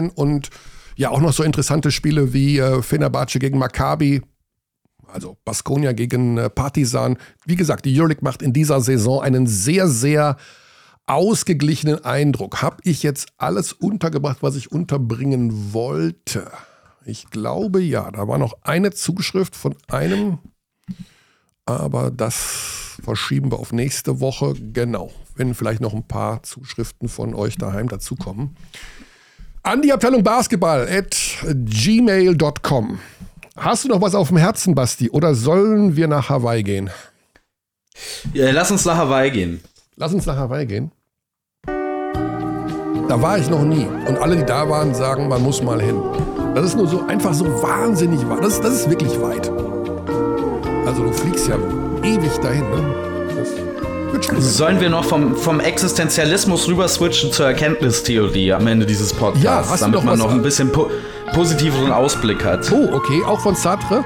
[0.04, 0.48] Uhr und
[0.96, 4.22] ja auch noch so interessante Spiele wie äh, Fenerbahce gegen Maccabi,
[5.16, 7.18] also Baskonia gegen äh, Partizan.
[7.44, 10.36] Wie gesagt, die Euroleague macht in dieser Saison einen sehr, sehr
[11.06, 12.62] ausgeglichenen Eindruck.
[12.62, 16.50] Habe ich jetzt alles untergebracht, was ich unterbringen wollte?
[17.04, 18.10] Ich glaube ja.
[18.10, 20.38] Da war noch eine Zuschrift von einem
[21.66, 24.54] aber das verschieben wir auf nächste Woche.
[24.72, 25.10] Genau.
[25.34, 28.56] Wenn vielleicht noch ein paar Zuschriften von euch daheim dazukommen.
[29.62, 33.00] An die Abteilung Basketball at gmail.com.
[33.56, 35.10] Hast du noch was auf dem Herzen, Basti?
[35.10, 36.90] Oder sollen wir nach Hawaii gehen?
[38.34, 39.62] Ja, lass uns nach Hawaii gehen.
[39.96, 40.90] Lass uns nach Hawaii gehen.
[41.66, 43.86] Da war ich noch nie.
[44.08, 45.96] Und alle, die da waren, sagen, man muss mal hin.
[46.54, 48.40] Das ist nur so einfach so wahnsinnig weit.
[48.42, 49.48] Das, ist- das ist wirklich weit.
[50.86, 51.56] Also du fliegst ja
[52.02, 52.68] ewig dahin.
[52.70, 53.15] Ne?
[54.38, 59.76] Sollen wir noch vom, vom Existenzialismus rüber switchen zur Erkenntnistheorie am Ende dieses Podcasts, Ja,
[59.78, 60.90] damit noch man noch ein bisschen po
[61.34, 62.70] positiveren Ausblick hat?
[62.72, 63.22] Oh, okay.
[63.26, 64.04] Auch von Sartre?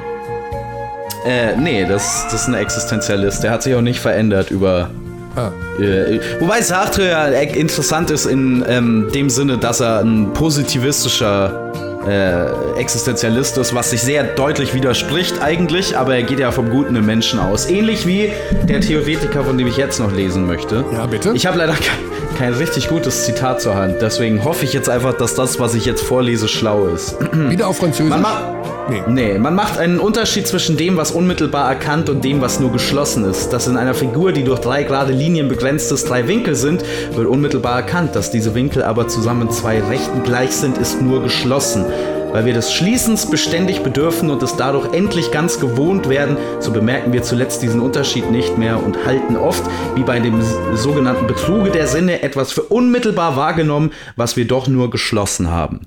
[1.25, 3.43] Äh, nee, das, das ist ein Existenzialist.
[3.43, 4.91] Der hat sich auch nicht verändert über.
[5.37, 5.51] Ah.
[5.80, 12.79] Äh, wobei Sartre ja interessant ist in ähm, dem Sinne, dass er ein positivistischer äh,
[12.79, 17.07] Existenzialist ist, was sich sehr deutlich widerspricht eigentlich, aber er geht ja vom Guten im
[17.07, 17.68] Menschen aus.
[17.68, 18.33] Ähnlich wie
[18.63, 20.85] der Theoretiker, von dem ich jetzt noch lesen möchte.
[20.93, 21.33] Ja, bitte.
[21.35, 25.14] Ich habe leider kein, kein richtig gutes Zitat zur Hand, deswegen hoffe ich jetzt einfach,
[25.14, 27.17] dass das, was ich jetzt vorlese, schlau ist.
[27.33, 28.11] Wieder auf Französisch?
[28.11, 28.45] Man macht,
[28.91, 29.03] Nee.
[29.07, 33.25] nee, man macht einen Unterschied zwischen dem, was unmittelbar erkannt und dem, was nur geschlossen
[33.25, 33.50] ist.
[33.50, 36.84] Dass in einer Figur, die durch drei gerade Linien begrenzt ist, drei Winkel sind,
[37.14, 38.17] wird unmittelbar erkannt.
[38.17, 41.84] Dass diese Winkel aber zusammen zwei Rechten gleich sind, ist nur geschlossen.
[42.33, 47.12] Weil wir des Schließens beständig bedürfen und es dadurch endlich ganz gewohnt werden, so bemerken
[47.12, 49.62] wir zuletzt diesen Unterschied nicht mehr und halten oft,
[49.95, 50.41] wie bei dem
[50.75, 55.80] sogenannten Betruge der Sinne, etwas für unmittelbar wahrgenommen, was wir doch nur geschlossen haben.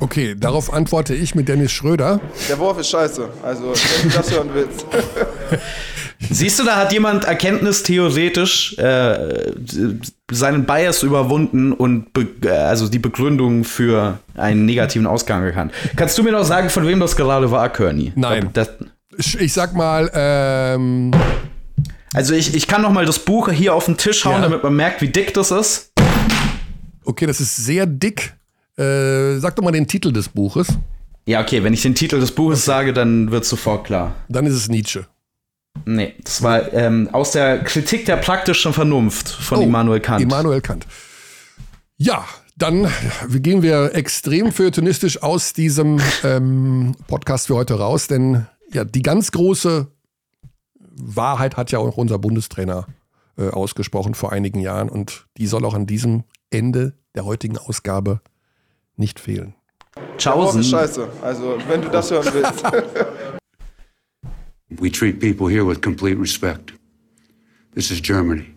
[0.00, 2.20] Okay, darauf antworte ich mit Dennis Schröder.
[2.48, 3.28] Der Wurf ist scheiße.
[3.42, 3.64] Also,
[4.02, 4.86] wenn du das hören willst.
[6.30, 9.52] Siehst du, da hat jemand erkenntnistheoretisch äh,
[10.30, 15.72] seinen Bias überwunden und be äh, also die Begründung für einen negativen Ausgang erkannt.
[15.96, 18.12] Kannst du mir noch sagen, von wem das gerade war, Kearney?
[18.16, 18.50] Nein.
[18.52, 18.68] Das,
[19.16, 21.10] Ich, ich sag mal, ähm,
[22.14, 24.40] also ich, ich kann noch mal das Buch hier auf den Tisch hauen, Ja.
[24.42, 25.92] damit man merkt, wie dick das ist.
[27.04, 28.34] okay, das ist sehr dick.
[28.80, 30.68] Äh, sag doch mal den Titel des Buches.
[31.26, 34.14] Ja, okay, wenn ich den Titel des Buches sage, dann wird sofort klar.
[34.28, 35.06] Dann ist es Nietzsche.
[35.84, 40.22] Nee, das war ähm, aus der Kritik der praktischen Vernunft von Oh, Immanuel Kant.
[40.22, 40.86] Immanuel Kant.
[41.96, 42.24] Ja,
[42.56, 42.88] dann
[43.28, 49.30] gehen wir extrem feuilletonistisch aus diesem ähm, Podcast für heute raus, denn ja, die ganz
[49.32, 49.86] große
[50.78, 52.86] Wahrheit hat ja auch unser Bundestrainer
[53.38, 58.20] äh, ausgesprochen vor einigen Jahren und die soll auch an diesem Ende der heutigen Ausgabe
[59.00, 59.54] nicht fehlen.
[60.18, 60.62] Chausen.
[60.62, 61.08] scheiße.
[61.22, 62.62] Also, wenn du das hören willst.
[64.70, 66.72] We treat people here with complete respect.
[67.74, 68.54] This is Germany.